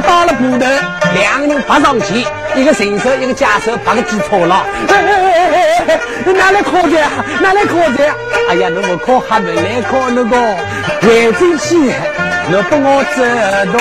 [0.00, 0.66] 到了铺头，
[1.14, 2.26] 两个人爬上去，
[2.56, 4.66] 一个神手，一个假手，把个鸡错了。
[4.88, 6.00] 哎哎哎哎哎！
[6.32, 6.98] 哪来考的？
[7.40, 8.04] 哪来考的？
[8.48, 10.36] 哎呀，那么考还没来考那个
[11.02, 13.22] 为正气，你不我知
[13.72, 13.78] 道。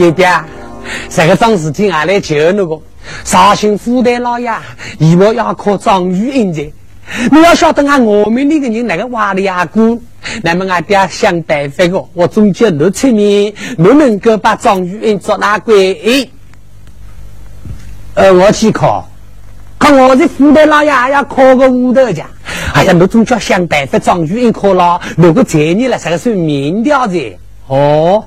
[0.00, 0.26] 爹爹，
[1.10, 2.80] 这个桩事情俺来求那个
[3.22, 4.50] 绍兴府代老爷，
[4.98, 6.72] 以后要靠张玉英才。
[7.30, 10.02] 你要晓得俺我们那个人那个挖的牙姑，
[10.42, 16.30] 那么俺爹想办法个，我总结六出面，我能够把状元做那鬼？
[18.14, 19.06] 呃，我去考。
[19.78, 22.26] 看我这府代老爷还要考个五头奖，
[22.72, 27.18] 哎呀，我总叫想办法张玉英考了，如果才你了，这个是民调子
[27.66, 28.24] 哦，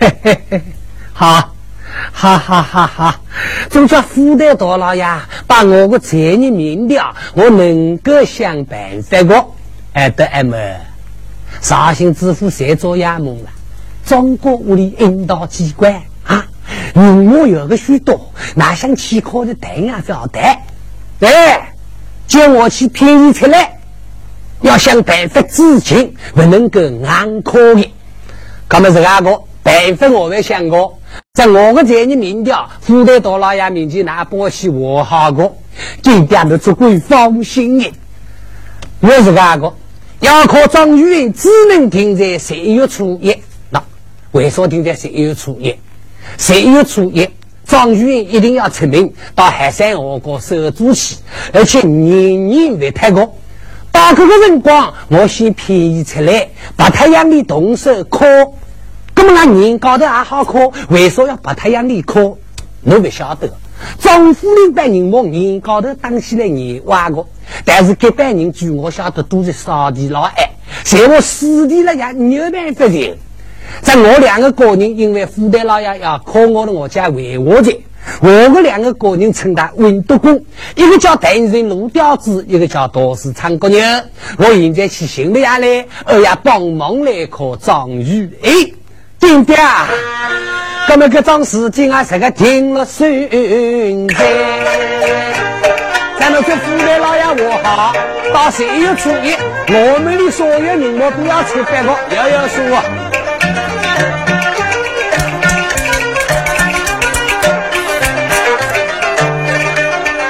[0.00, 0.60] 嘿嘿嘿，
[1.16, 1.54] 好，
[2.12, 3.20] 哈哈哈哈，
[3.70, 5.06] 总叫府代大老爷
[5.46, 9.46] 把我个才艺民调，我能够想办法个，
[9.92, 10.56] 哎得哎么，
[11.60, 13.50] 绍兴知府谁做衙门了？
[14.04, 16.46] 中国屋里引导机关啊，
[16.94, 20.40] 人我有个许多，哪想去考的等啊晓得。
[21.20, 21.74] 哎，
[22.26, 23.78] 叫我去便宜出来，
[24.62, 27.94] 要想办法资金不能够硬可的。
[28.68, 30.08] 那么是哪个办法？
[30.08, 30.98] 我没想过，
[31.36, 35.56] 在我的这里民调，富代大老爷面前拿把戏我好过，
[36.00, 37.92] 今天的做鬼放心的。
[39.00, 39.74] 我是哪个？
[40.20, 43.36] 要考状元只能停在十一月初一。
[43.68, 43.82] 那
[44.30, 45.74] 为啥停在十一月初一？
[46.38, 47.28] 十一月初一。
[47.66, 51.16] 状元一定要出名，到海山河国守住去，
[51.52, 53.34] 而且年年不太高。
[53.90, 58.24] 到这个辰光，我先便宜出来，把太阳的动手考。
[59.16, 62.36] 那么俺年高头还好考，为啥要把太阳里考？
[62.82, 63.52] 我不晓得。
[63.98, 67.26] 张府里班人往年高头当起来年挖个，
[67.64, 70.50] 但是这班人据我晓得都是扫地老爱，
[70.84, 73.18] 在我死地了也没有办法的。
[73.82, 77.82] 在我两个个人，因为富代老爷要考我的，我家为我的，
[78.20, 80.44] 我个两个个人称他文德公，
[80.76, 83.80] 一个叫谭人路吊子，一个叫道士唱歌牛。
[84.38, 88.30] 我现在去寻了下来，二爷帮忙来考状元。
[88.42, 88.50] 哎，
[89.24, 89.56] 丁爹，
[90.86, 94.16] 那么这桩事情啊，这个听了顺在。
[96.20, 97.94] 咱们这副代老爷我好，
[98.34, 99.34] 到十一月初一，
[99.72, 102.82] 我们的所有人我都要吃饭个，要要说。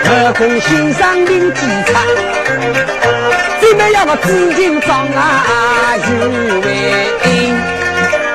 [0.07, 2.01] 二公先生领几场，
[3.61, 6.29] 怎么要个紫金装啊，有
[6.61, 6.65] 为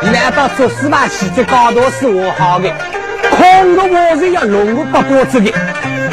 [0.02, 1.08] 难道做事吧？
[1.08, 2.70] 起在高头是我好的，
[3.30, 5.54] 空个我是要龙个八宝子的，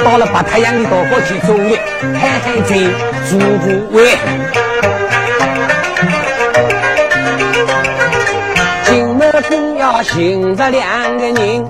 [0.05, 1.79] 到了白太阳的大火去做的，
[2.15, 2.77] 嗨嗨在
[3.29, 4.17] 主不为。
[9.79, 11.65] 要寻着两个人，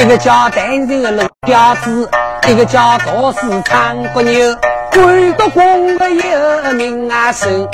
[0.00, 2.08] 一个叫单人的老吊子，
[2.48, 4.56] 一个叫道士唱歌牛。
[4.92, 7.68] 鬼都公的有名啊声，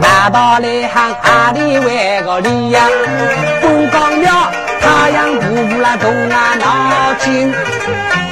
[0.00, 2.86] 难道来喊阿里为个里呀？
[3.60, 7.52] 东江庙太阳不不啦动啊脑筋，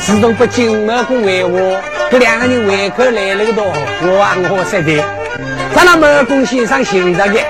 [0.01, 3.65] 自从不金门公为我，这两个人胃口来了个多，
[4.03, 5.05] 我啊我说的，
[5.75, 7.41] 咱那门公先生寻着的。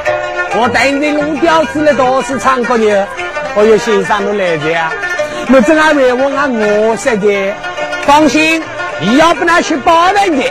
[0.58, 3.06] 我带你弄吊子的道士唱歌呢，
[3.54, 4.90] 我有先生都来的呀。
[5.52, 7.54] 我正还为我俺我说的，
[8.06, 8.62] 放心，
[9.00, 10.50] 你要不拿去包人的，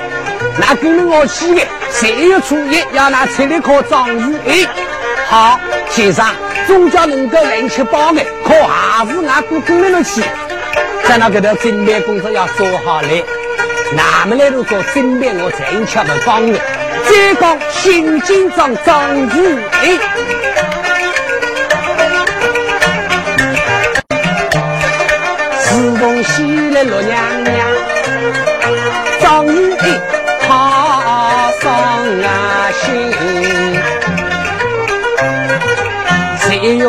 [0.57, 1.61] 那跟着我去的，
[1.97, 4.39] 十一月初一要拿出来考状元。
[4.45, 4.67] 哎，
[5.29, 5.57] 好，
[5.89, 6.25] 先生，
[6.67, 10.21] 总叫能够人去包的，可还是俺不跟着去。
[11.07, 13.23] 在那个头准备工作要做好嘞，
[13.95, 16.59] 那么来都做准备，我正巧的帮的。
[17.05, 19.99] 再讲新京庄张玉英，
[25.63, 27.74] 自从西来陆娘娘，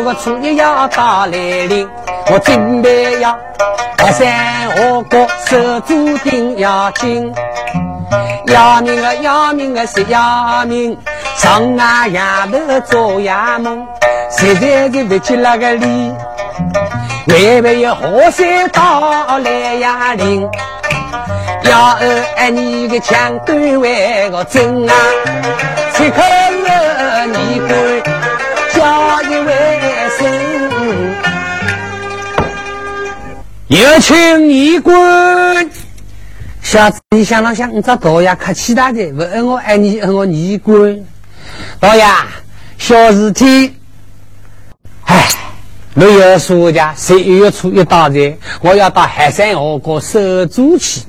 [0.07, 1.31] 个初一要到来
[1.67, 1.85] 临，
[2.31, 3.37] 我准备要
[3.97, 7.33] 河山河过守住定要紧。
[8.45, 10.97] 要命啊要命啊是要命，
[11.35, 13.85] 上啊丫头做衙门，
[14.31, 16.13] 实在是不起那个理。
[17.27, 20.49] 为为有河山到来呀临，
[21.63, 24.93] 要二你个枪杆为个真啊，
[25.91, 26.21] 此刻
[27.27, 27.69] 你官
[28.73, 29.51] 叫一位，
[33.67, 35.69] 有请你官。
[36.61, 37.73] 小子，你想了想？
[37.75, 40.99] 你找导演客气大的，问我爱你，问我你官。
[41.79, 42.07] 导演，
[42.77, 43.73] 小事体，
[45.05, 45.27] 唉。
[45.95, 51.01] 六月十五日，十一月初一到的，我要到海山河过守住去。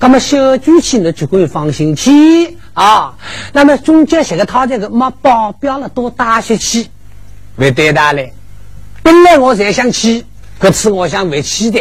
[0.00, 3.14] 那么小主去呢，就可以放心去啊。
[3.52, 6.88] 那么中间写个他这个没保镖了，多大些去，
[7.58, 8.32] 为对大嘞。
[9.02, 10.24] 本来我才想去，
[10.58, 11.80] 这次我想回去的。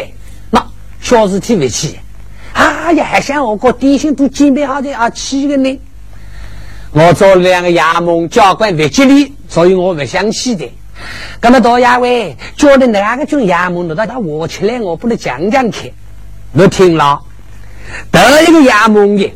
[0.52, 0.66] 那
[1.02, 1.98] 小事体回去。
[2.54, 5.80] 哎呀，海山河过底薪都准备好的啊，去的呢。
[6.92, 10.72] 我做两个衙门教官为吉利，所以我不想去的。
[11.42, 15.94] 那么多衙位，叫的哪个种衙门，到他我起来，我不能讲讲去。
[16.54, 17.22] 我听了，
[18.12, 19.34] 第一个衙门的，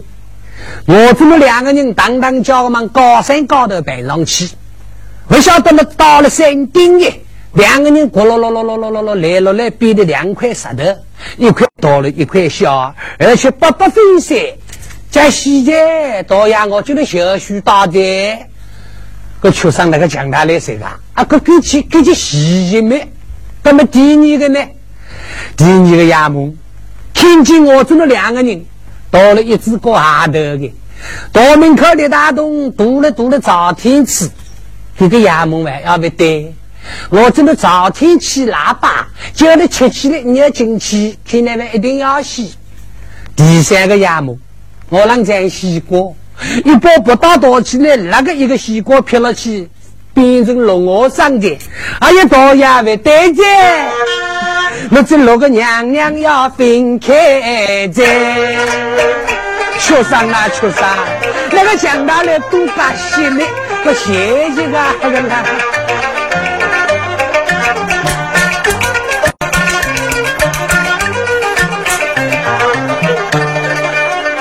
[0.87, 4.49] 我这么两个人当当叫我们高山高头爬上去，
[5.31, 7.09] 不晓得么到了山顶的，
[7.53, 10.83] 两个人咕噜噜噜噜噜噜噜来了来，变的两块石头，
[11.37, 14.37] 一块大了一块小，而且不不分散。
[15.09, 17.97] 在西街，大衙我就能小许大的。
[19.39, 20.85] 个出上那个强大来谁个？
[21.13, 23.07] 啊，个给起给起细节没？
[23.63, 24.59] 那么第二个呢？
[25.55, 26.57] 第二个衙门，
[27.13, 28.65] 听见我这么两个人，
[29.09, 30.73] 到了一只过下头的，
[31.31, 34.29] 到门口的大洞，堵了堵了朝天气，
[34.97, 36.53] 这个衙门外要不对？
[37.09, 42.55] 我这么朝天起喇叭叫你吃起来，你要进去，看那边一定要洗。
[43.35, 44.39] 第三个衙门，
[44.89, 46.11] 我让摘西瓜。
[46.65, 49.69] 一包不大多起来，那个一个西瓜撇了去，
[50.13, 51.57] 变成龙鹅上的，
[51.99, 53.43] 哎呀，大爷为对着，
[54.89, 58.57] 我这六个娘娘要分开在，
[59.79, 60.97] 出上啊出上，
[61.51, 63.43] 那个强大的都把心里
[63.83, 65.43] 不谢谢个，看看。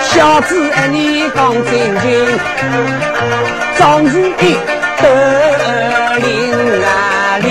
[0.02, 1.70] 小子，你讲正
[2.00, 2.38] 经，
[3.78, 4.58] 张如意
[5.00, 7.50] 得令啊令，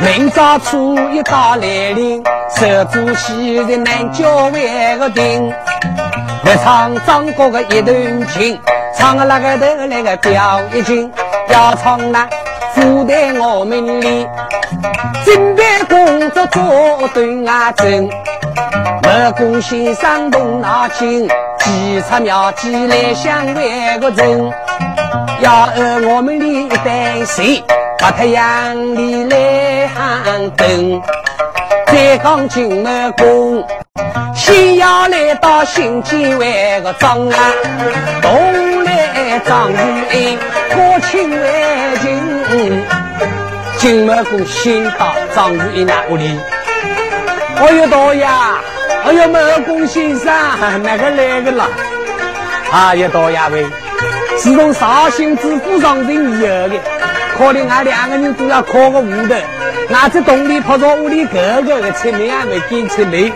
[0.00, 2.22] 明朝初一到来临，
[2.56, 5.52] 守住昔日南郊为个定，
[6.46, 8.56] 来唱张国的一段情，
[8.94, 11.10] 唱个那个头来个表一情，
[11.48, 12.28] 要唱那
[12.72, 14.24] 富在我们里，
[15.24, 18.08] 准备工作做对啊正。
[19.02, 21.28] 二公先生动脑筋，
[21.58, 24.52] 计策妙计来想为个人。
[25.40, 27.60] 要二我们里一担水，
[27.98, 31.02] 把太阳里来喊灯。
[31.86, 33.64] 再讲金门宫，
[33.96, 34.15] 先
[34.86, 37.36] 要来到新建为个庄啊，
[38.22, 39.74] 东来张玉
[40.14, 40.38] 英，
[40.72, 42.84] 过亲为亲。
[43.78, 46.38] 金门宫先到张玉英那屋里，
[47.60, 48.60] 我有道呀。
[49.04, 50.32] 哎呀，二公先生，
[50.84, 51.68] 哪个来个了？
[52.70, 53.66] 啊，一道衙位，
[54.36, 56.78] 自从绍兴知府上任以后的，
[57.36, 59.34] 可能俺两个人都要靠个屋头，
[59.92, 63.32] 俺这洞里跑到屋里哥哥的出门还没见出门。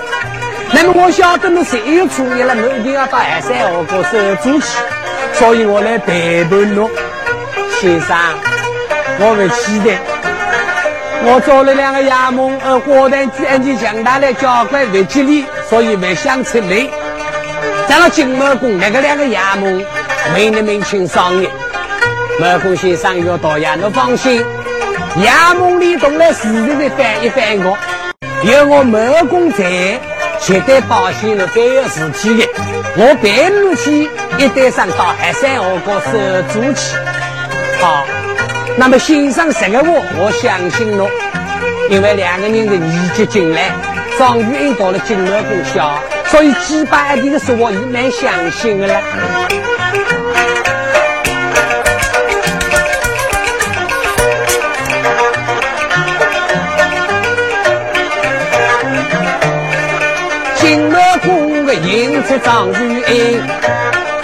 [0.73, 4.79] 那么我晓得你十一月初一了，你一定要到二三河过守住去，
[5.33, 6.89] 所以我来陪伴侬，
[7.81, 8.17] 先生，
[9.19, 9.99] 我会期待。
[11.23, 16.89] 我做了两个衙门，呃，花坛举安全强大的交管为吉利，所以没想出来。
[17.89, 19.85] 咱了金毛公那个两个衙门，
[20.33, 21.51] 没那么清商业。
[22.39, 24.43] 毛公先生要到呀，你放心，
[25.19, 27.77] 衙门里动来事情的翻一翻我，
[28.45, 30.01] 有我毛公在，
[30.41, 32.49] 绝对保险了别有事体的。
[32.97, 36.11] 我白日去一带上到海山河国守
[36.53, 36.97] 住去，
[37.81, 38.05] 好。
[38.77, 41.09] 那么先生这个话，我相信侬，
[41.91, 43.71] 因为两个人的年纪近来，
[44.17, 49.01] 终于到了金门公小，所以几百的说话也蛮相信的了。
[62.31, 63.43] 金门公的迎出张玉英。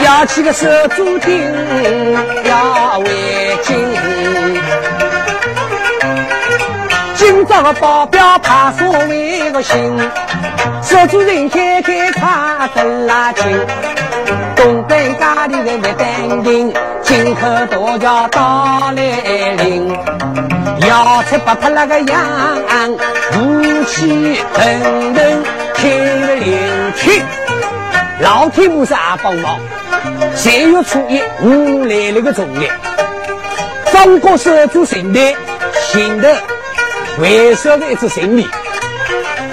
[0.05, 1.43] 要起个手足定，
[2.45, 3.09] 要为
[3.63, 3.77] 敬。
[7.17, 8.87] 今朝个保镖怕所
[9.51, 9.99] 个心，
[10.83, 13.45] 手足人开开差得拉近。
[14.55, 19.03] 东北家里的不淡定，进口大桥到来
[19.65, 19.97] 临。
[20.89, 22.17] 要出不怕那个样，
[23.35, 25.45] 武器等等
[25.75, 25.91] 听
[26.39, 27.23] 领去。
[28.21, 29.61] 老天菩萨帮忙，
[30.35, 32.67] 三月初一我来了个重日，
[33.93, 35.37] 中国手足神队
[35.93, 36.35] 行的
[37.19, 38.49] 为首的一支胜利，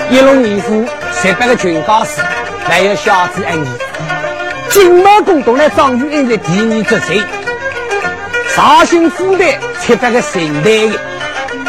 [0.09, 0.85] 一龙一虎
[1.21, 2.21] 十八个军高士，
[2.63, 3.67] 还有小子二女，
[4.69, 7.21] 金毛公都来张玉英的第二之谁？
[8.55, 10.97] 绍兴虎队七八个神队的，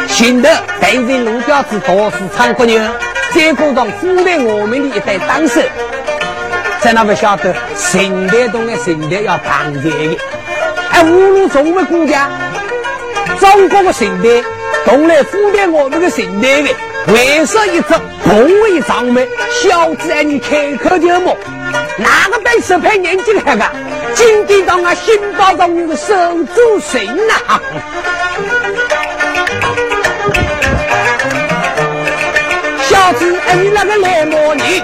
[0.06, 2.80] 行的担任龙标子大市场国牛，
[3.34, 5.60] 再加上虎队我们的一代当手。
[6.84, 10.18] 在那不晓得，神代中的神代要团结的。
[10.90, 12.28] 哎，无论中国国家，
[13.40, 14.28] 中国的神代，
[14.84, 16.68] 同来呼代我们的神代的，
[17.06, 19.26] 为啥一只同为长门，
[19.62, 21.32] 小子让你开口就骂，
[21.96, 23.64] 哪个对手派年纪大个？
[24.14, 26.14] 今天当俺新高中人的手
[26.54, 27.60] 足神呐！
[32.82, 34.82] 小子，哎，你那个来骂你？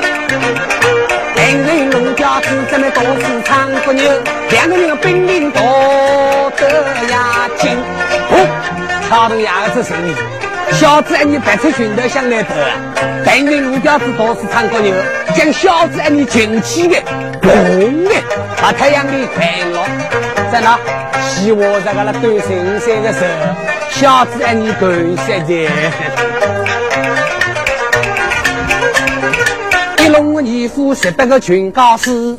[1.51, 4.09] 人人农家子咱们都是唱国牛，
[4.51, 5.61] 两个人本领多
[6.57, 6.69] 得
[7.11, 7.77] 呀精。
[8.31, 8.47] 哦，
[9.09, 10.15] 挑头牙子生意，
[10.73, 12.71] 小子你白出拳头想来头啊？
[13.25, 14.95] 人人农家子都是唱国牛，
[15.35, 17.03] 将小子你进去的，
[17.43, 18.15] 红的，
[18.63, 19.83] 把太阳里快乐，
[20.53, 20.79] 在那
[21.29, 23.55] 希望在个那对神仙的时候，
[23.91, 25.69] 小子你感谢的。
[30.23, 32.37] 龙义虎十八个群高士，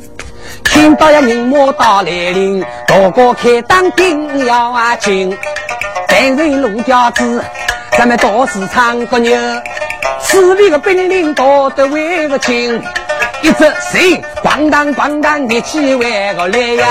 [0.62, 5.36] 听到呀人马到来临，大哥开当定要啊紧。
[6.06, 7.42] 单人龙家子，
[7.98, 9.36] 咱们到市场个牛，
[10.20, 12.80] 此地个本领多得为个精。
[13.42, 14.00] 一只神
[14.44, 16.86] 咣当咣当的起万个来呀，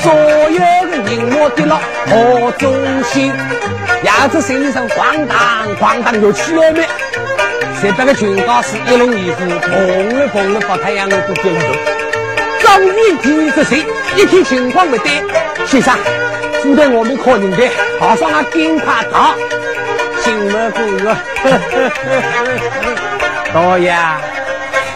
[0.00, 2.72] 所有的人马跌落河中
[3.02, 3.32] 心，
[4.04, 6.84] 鸭子身上咣当咣当就起来了。
[7.80, 11.66] 十八个军高士一龙一虎，砰了砰了把太阳都点着。
[12.62, 13.86] 张玉第一只谁？
[14.16, 15.10] 一听情况不对，
[15.66, 15.94] 先生，
[16.62, 17.66] 负责我们可人的，
[17.98, 19.34] 好上啊，赶快逃！
[20.22, 21.16] 金门公哥，
[23.54, 23.96] 导演，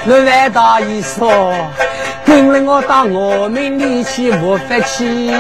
[0.05, 1.55] 你难道一说，
[2.27, 5.33] 跟了我到我们里去不发气？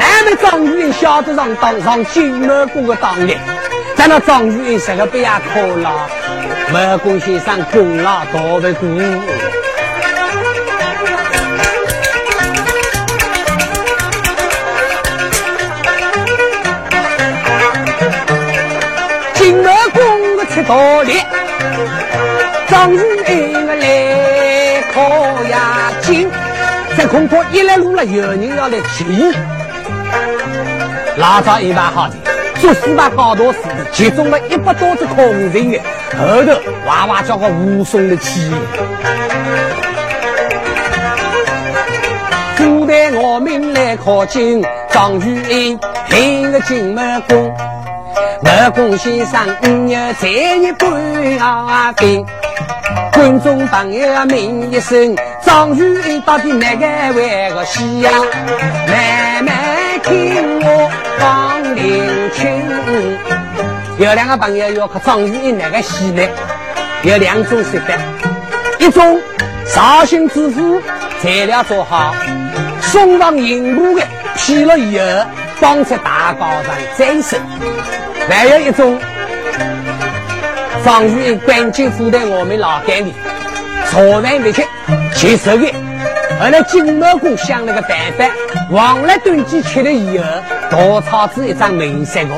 [0.00, 3.34] 俺们张玉晓得上当上金门公的当的。
[4.02, 6.08] 咱那张玉英是个不要可了，
[6.72, 8.88] 毛公先生功劳多不过。
[19.34, 20.74] 金毛公我吃大
[21.04, 21.22] 力，
[22.66, 22.98] 张玉
[23.28, 26.28] 英我来可呀紧，
[26.96, 29.32] 这恐怕一来路了有人要来提，
[31.18, 32.31] 老早一般好的。
[32.62, 33.58] 做四大高头事，
[33.90, 35.80] 集中了一百多只空人的，
[36.16, 38.48] 后头哇哇叫个无声的气。
[42.56, 47.52] 古代我们来靠近张玉英，听个金门公，
[48.44, 50.88] 毛公先生五月在一半
[51.40, 52.24] 啊兵，
[53.12, 58.10] 观众朋友问一声，张玉英到底哪个为个西呀？
[58.86, 59.71] 慢慢
[60.02, 62.02] 听我讲灵。
[63.98, 66.22] 有两个朋友要和张玉英那个戏呢，
[67.02, 67.94] 有两种说法，
[68.78, 69.20] 一种
[69.66, 70.82] 绍兴知府
[71.20, 72.14] 材料做好，
[72.80, 75.04] 送上银幕的批了以后，
[75.56, 77.36] 放在大高上展示；
[78.28, 78.98] 还有一种，
[80.84, 83.14] 张玉英赶紧附在我们老干里，
[83.90, 84.64] 坐饭不吃，
[85.14, 85.72] 接受的。
[86.42, 88.24] 后来金毛公想了个办法，
[88.70, 90.26] 忘了炖鸡吃了以后，
[90.72, 92.30] 大草子一张明色的。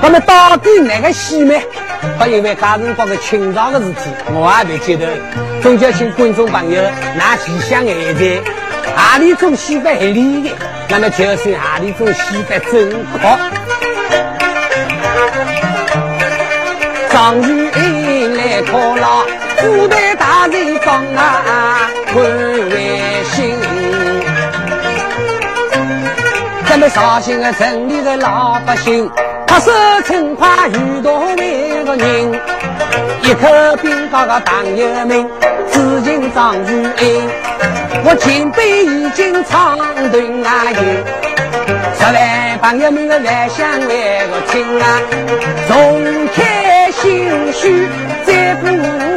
[0.00, 1.54] 那么到底哪个戏呢？
[2.18, 5.06] 他因为家人讲个清朝的事体，我也没记得。
[5.60, 6.82] 总叫请观众朋友
[7.14, 8.40] 拿起想眼在，
[8.96, 10.56] 哪里种戏法合理的，
[10.88, 12.96] 那么就是哪里种戏法正确。
[17.12, 19.26] 张玉英来考了，
[19.60, 21.90] 古代大人讲啊，
[26.90, 29.08] 绍兴的城里的老百姓，
[29.46, 29.70] 他是
[30.04, 32.32] 称快如同每个人，
[33.22, 35.30] 一口禀告个朋友们，
[35.70, 37.30] 知金张如英，
[38.04, 40.82] 我前辈已经唱断啊哟，
[41.94, 45.00] 十万朋友们的来相会个亲啊，
[45.68, 47.88] 重开心绪
[48.26, 49.09] 再不。